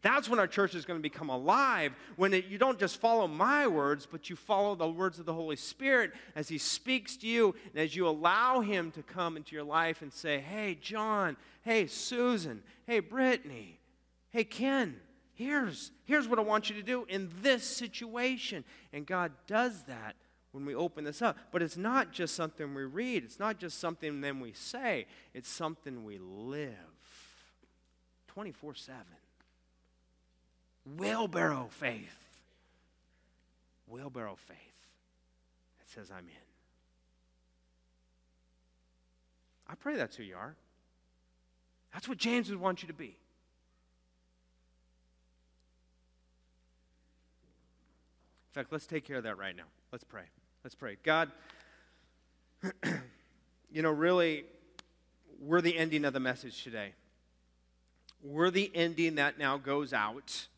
That's 0.03 0.29
when 0.29 0.39
our 0.39 0.47
church 0.47 0.75
is 0.75 0.85
going 0.85 0.99
to 0.99 1.03
become 1.03 1.31
alive, 1.31 1.93
when 2.17 2.33
it, 2.35 2.47
you 2.47 2.59
don't 2.59 2.79
just 2.79 3.01
follow 3.01 3.27
my 3.27 3.67
words, 3.67 4.07
but 4.11 4.31
you 4.31 4.37
follow 4.37 4.75
the 4.75 4.89
words 4.89 5.19
of 5.19 5.27
the 5.27 5.35
Holy 5.35 5.57
Spirit 5.57 6.13
as 6.35 6.49
He 6.49 6.59
speaks 6.59 7.17
to 7.19 7.27
you, 7.27 7.55
and 7.73 7.83
as 7.83 7.97
you 7.97 8.07
allow 8.07 8.61
Him 8.61 8.91
to 8.93 9.03
come 9.03 9.37
into 9.37 9.55
your 9.55 9.65
life 9.65 10.03
and 10.03 10.13
say, 10.13 10.39
Hey, 10.39 10.77
John, 10.81 11.37
hey, 11.63 11.87
Susan, 11.87 12.63
hey, 12.87 13.01
Brittany, 13.01 13.81
hey, 14.31 14.45
Ken, 14.45 14.97
here's, 15.35 15.91
here's 16.05 16.29
what 16.29 16.39
I 16.39 16.43
want 16.43 16.71
you 16.71 16.77
to 16.77 16.83
do 16.83 17.05
in 17.09 17.31
this 17.43 17.65
situation. 17.65 18.65
And 18.93 19.07
God 19.07 19.33
does 19.47 19.83
that 19.85 20.15
when 20.53 20.65
we 20.65 20.75
open 20.75 21.05
this 21.05 21.21
up. 21.21 21.37
But 21.53 21.63
it's 21.63 21.77
not 21.77 22.13
just 22.13 22.35
something 22.35 22.75
we 22.75 22.85
read, 22.85 23.25
it's 23.25 23.39
not 23.39 23.59
just 23.59 23.79
something 23.79 24.21
then 24.21 24.41
we 24.41 24.53
say, 24.53 25.07
it's 25.35 25.51
something 25.51 26.05
we 26.05 26.19
live 26.19 26.71
24 28.29 28.75
7 28.75 28.97
wheelbarrow 30.99 31.69
faith. 31.71 32.17
Wheelbarrow 33.89 34.37
faith 34.37 34.57
that 35.79 35.89
says, 35.89 36.11
I'm 36.11 36.25
in. 36.25 36.47
I 39.69 39.75
pray 39.75 39.97
that's 39.97 40.17
who 40.17 40.23
you 40.23 40.37
are. 40.37 40.55
That's 41.93 42.09
what 42.09 42.19
James 42.19 42.51
would 42.51 42.61
want 42.61 42.83
you 42.83 42.89
to 42.89 42.95
be. 42.95 43.17
In 48.49 48.53
fact, 48.53 48.73
let's 48.73 48.87
take 48.87 49.05
care 49.05 49.17
of 49.17 49.25
that 49.25 49.39
right 49.39 49.57
now. 49.57 49.65
Let's 49.93 50.05
pray. 50.05 50.23
Let's 50.65 50.75
pray. 50.75 50.97
God, 51.03 51.31
you 53.71 53.83
know, 53.83 53.91
really, 53.91 54.45
we're 55.41 55.61
the 55.61 55.77
ending 55.77 56.05
of 56.05 56.13
the 56.13 56.21
message 56.21 56.65
today. 56.65 56.93
We're 58.23 58.51
the 58.51 58.71
ending 58.75 59.17
that 59.17 59.39
now 59.39 59.59
goes 59.59 59.93
out 59.93 60.49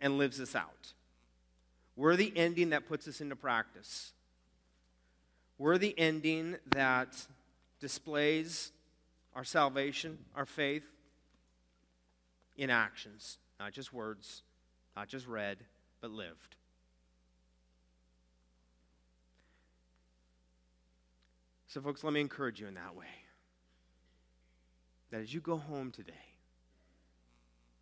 and 0.00 0.18
lives 0.18 0.38
this 0.38 0.54
out. 0.54 0.92
We're 1.96 2.16
the 2.16 2.32
ending 2.36 2.70
that 2.70 2.86
puts 2.86 3.08
us 3.08 3.20
into 3.20 3.36
practice. 3.36 4.12
We're 5.58 5.78
the 5.78 5.98
ending 5.98 6.56
that 6.66 7.16
displays 7.80 8.70
our 9.34 9.44
salvation, 9.44 10.18
our 10.36 10.46
faith, 10.46 10.84
in 12.56 12.70
actions, 12.70 13.38
not 13.58 13.72
just 13.72 13.92
words, 13.92 14.42
not 14.96 15.08
just 15.08 15.26
read, 15.26 15.58
but 16.00 16.10
lived. 16.10 16.56
So, 21.68 21.80
folks, 21.80 22.02
let 22.02 22.12
me 22.12 22.20
encourage 22.20 22.60
you 22.60 22.66
in 22.66 22.74
that 22.74 22.96
way. 22.96 23.06
That 25.10 25.20
as 25.20 25.32
you 25.32 25.40
go 25.40 25.56
home 25.56 25.90
today, 25.90 26.12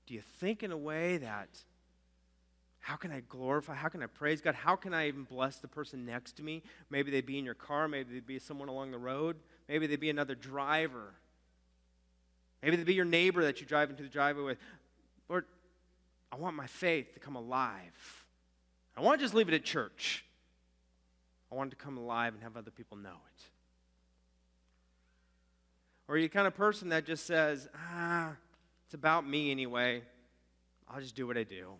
do 0.06 0.14
you 0.14 0.20
think 0.20 0.62
in 0.62 0.72
a 0.72 0.76
way 0.76 1.16
that 1.16 1.48
how 2.86 2.94
can 2.94 3.10
I 3.10 3.18
glorify? 3.28 3.74
How 3.74 3.88
can 3.88 4.00
I 4.00 4.06
praise 4.06 4.40
God? 4.40 4.54
How 4.54 4.76
can 4.76 4.94
I 4.94 5.08
even 5.08 5.24
bless 5.24 5.56
the 5.56 5.66
person 5.66 6.06
next 6.06 6.36
to 6.36 6.44
me? 6.44 6.62
Maybe 6.88 7.10
they'd 7.10 7.26
be 7.26 7.36
in 7.36 7.44
your 7.44 7.54
car. 7.54 7.88
Maybe 7.88 8.14
they'd 8.14 8.24
be 8.24 8.38
someone 8.38 8.68
along 8.68 8.92
the 8.92 8.98
road. 8.98 9.34
Maybe 9.68 9.88
they'd 9.88 9.98
be 9.98 10.08
another 10.08 10.36
driver. 10.36 11.12
Maybe 12.62 12.76
they'd 12.76 12.86
be 12.86 12.94
your 12.94 13.04
neighbor 13.04 13.42
that 13.42 13.60
you 13.60 13.66
drive 13.66 13.90
into 13.90 14.04
the 14.04 14.08
driveway 14.08 14.44
with. 14.44 14.58
Lord, 15.28 15.46
I 16.30 16.36
want 16.36 16.54
my 16.54 16.68
faith 16.68 17.12
to 17.14 17.18
come 17.18 17.34
alive. 17.34 18.24
I 18.96 19.00
want 19.00 19.18
to 19.18 19.24
just 19.24 19.34
leave 19.34 19.48
it 19.48 19.54
at 19.54 19.64
church. 19.64 20.24
I 21.50 21.56
want 21.56 21.72
it 21.72 21.76
to 21.76 21.84
come 21.84 21.98
alive 21.98 22.34
and 22.34 22.42
have 22.44 22.56
other 22.56 22.70
people 22.70 22.96
know 22.96 23.08
it. 23.08 23.42
Or 26.06 26.14
are 26.14 26.18
you 26.18 26.26
the 26.26 26.32
kind 26.32 26.46
of 26.46 26.54
person 26.54 26.90
that 26.90 27.04
just 27.04 27.26
says, 27.26 27.68
ah, 27.74 28.30
it's 28.84 28.94
about 28.94 29.28
me 29.28 29.50
anyway. 29.50 30.02
I'll 30.88 31.00
just 31.00 31.16
do 31.16 31.26
what 31.26 31.36
I 31.36 31.42
do. 31.42 31.72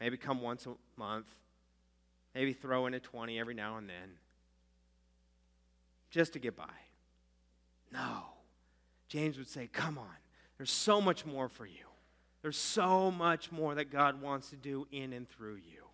Maybe 0.00 0.16
come 0.16 0.42
once 0.42 0.66
a 0.66 0.74
month. 0.98 1.26
Maybe 2.34 2.52
throw 2.52 2.86
in 2.86 2.94
a 2.94 3.00
20 3.00 3.38
every 3.38 3.54
now 3.54 3.78
and 3.78 3.88
then. 3.88 4.18
Just 6.10 6.34
to 6.34 6.38
get 6.38 6.56
by. 6.56 6.64
No. 7.92 8.24
James 9.08 9.38
would 9.38 9.48
say, 9.48 9.68
Come 9.72 9.98
on. 9.98 10.16
There's 10.58 10.70
so 10.70 11.00
much 11.00 11.26
more 11.26 11.48
for 11.48 11.66
you. 11.66 11.86
There's 12.42 12.56
so 12.56 13.10
much 13.10 13.50
more 13.50 13.74
that 13.74 13.90
God 13.90 14.22
wants 14.22 14.50
to 14.50 14.56
do 14.56 14.86
in 14.92 15.12
and 15.12 15.28
through 15.28 15.56
you. 15.56 15.84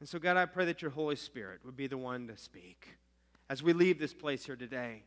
And 0.00 0.08
so, 0.08 0.18
God, 0.18 0.36
I 0.36 0.46
pray 0.46 0.64
that 0.64 0.82
your 0.82 0.90
Holy 0.90 1.16
Spirit 1.16 1.60
would 1.64 1.76
be 1.76 1.86
the 1.86 1.96
one 1.96 2.26
to 2.26 2.36
speak 2.36 2.88
as 3.48 3.62
we 3.62 3.72
leave 3.72 3.98
this 3.98 4.12
place 4.12 4.44
here 4.44 4.56
today. 4.56 5.04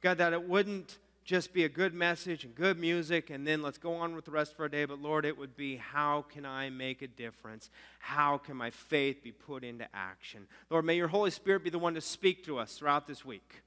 God, 0.00 0.18
that 0.18 0.32
it 0.32 0.48
wouldn't 0.48 0.98
just 1.24 1.52
be 1.52 1.64
a 1.64 1.68
good 1.68 1.94
message 1.94 2.44
and 2.44 2.54
good 2.54 2.78
music, 2.78 3.30
and 3.30 3.46
then 3.46 3.62
let's 3.62 3.78
go 3.78 3.94
on 3.94 4.14
with 4.14 4.24
the 4.24 4.30
rest 4.30 4.54
of 4.54 4.60
our 4.60 4.68
day. 4.68 4.84
But 4.84 5.00
Lord, 5.00 5.24
it 5.24 5.38
would 5.38 5.56
be 5.56 5.76
how 5.76 6.22
can 6.22 6.44
I 6.44 6.70
make 6.70 7.00
a 7.02 7.06
difference? 7.06 7.70
How 8.00 8.38
can 8.38 8.56
my 8.56 8.70
faith 8.70 9.22
be 9.22 9.32
put 9.32 9.62
into 9.62 9.86
action? 9.94 10.46
Lord, 10.68 10.84
may 10.84 10.96
your 10.96 11.08
Holy 11.08 11.30
Spirit 11.30 11.62
be 11.62 11.70
the 11.70 11.78
one 11.78 11.94
to 11.94 12.00
speak 12.00 12.44
to 12.46 12.58
us 12.58 12.74
throughout 12.74 13.06
this 13.06 13.24
week, 13.24 13.62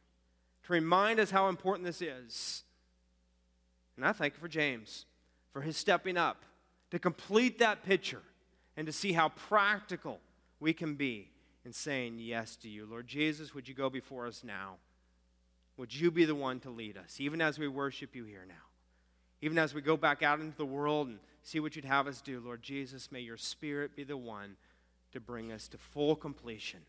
to 0.65 0.73
remind 0.73 1.19
us 1.19 1.31
how 1.31 1.47
important 1.47 1.85
this 1.85 2.01
is. 2.01 2.63
And 3.95 4.05
I 4.05 4.11
thank 4.11 4.33
you 4.33 4.39
for 4.39 4.49
James, 4.49 5.05
for 5.53 5.61
his 5.61 5.77
stepping 5.77 6.17
up 6.17 6.43
to 6.91 6.99
complete 6.99 7.59
that 7.59 7.83
picture 7.83 8.21
and 8.75 8.85
to 8.85 8.91
see 8.91 9.13
how 9.13 9.29
practical 9.29 10.19
we 10.59 10.73
can 10.73 10.95
be 10.95 11.29
in 11.65 11.71
saying 11.71 12.19
yes 12.19 12.55
to 12.57 12.69
you. 12.69 12.85
Lord 12.85 13.07
Jesus, 13.07 13.55
would 13.55 13.67
you 13.67 13.73
go 13.73 13.89
before 13.89 14.27
us 14.27 14.43
now? 14.43 14.75
Would 15.77 15.93
you 15.93 16.11
be 16.11 16.25
the 16.25 16.35
one 16.35 16.59
to 16.61 16.69
lead 16.69 16.97
us, 16.97 17.19
even 17.19 17.41
as 17.41 17.59
we 17.59 17.67
worship 17.67 18.15
you 18.15 18.25
here 18.25 18.45
now? 18.47 18.53
Even 19.41 19.57
as 19.57 19.73
we 19.73 19.81
go 19.81 19.97
back 19.97 20.23
out 20.23 20.39
into 20.39 20.57
the 20.57 20.65
world 20.65 21.07
and 21.07 21.19
see 21.43 21.59
what 21.59 21.75
you'd 21.75 21.85
have 21.85 22.07
us 22.07 22.21
do, 22.21 22.39
Lord 22.39 22.61
Jesus, 22.61 23.11
may 23.11 23.19
your 23.19 23.37
spirit 23.37 23.95
be 23.95 24.03
the 24.03 24.17
one 24.17 24.55
to 25.11 25.19
bring 25.19 25.51
us 25.51 25.67
to 25.69 25.77
full 25.77 26.15
completion 26.15 26.79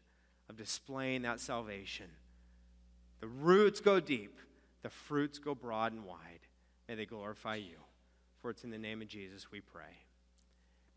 of 0.49 0.57
displaying 0.57 1.23
that 1.23 1.41
salvation. 1.41 2.07
The 3.21 3.27
roots 3.27 3.81
go 3.81 3.99
deep, 3.99 4.39
the 4.83 4.91
fruits 4.91 5.39
go 5.39 5.55
broad 5.55 5.93
and 5.93 6.05
wide. 6.05 6.41
May 6.89 6.95
they 6.95 7.07
glorify 7.07 7.57
you. 7.57 7.77
For 8.41 8.51
it's 8.51 8.63
in 8.63 8.71
the 8.71 8.79
name 8.79 9.03
of 9.03 9.09
Jesus 9.09 9.51
we 9.51 9.61
pray. 9.61 9.85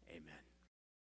Amen. 0.09 0.48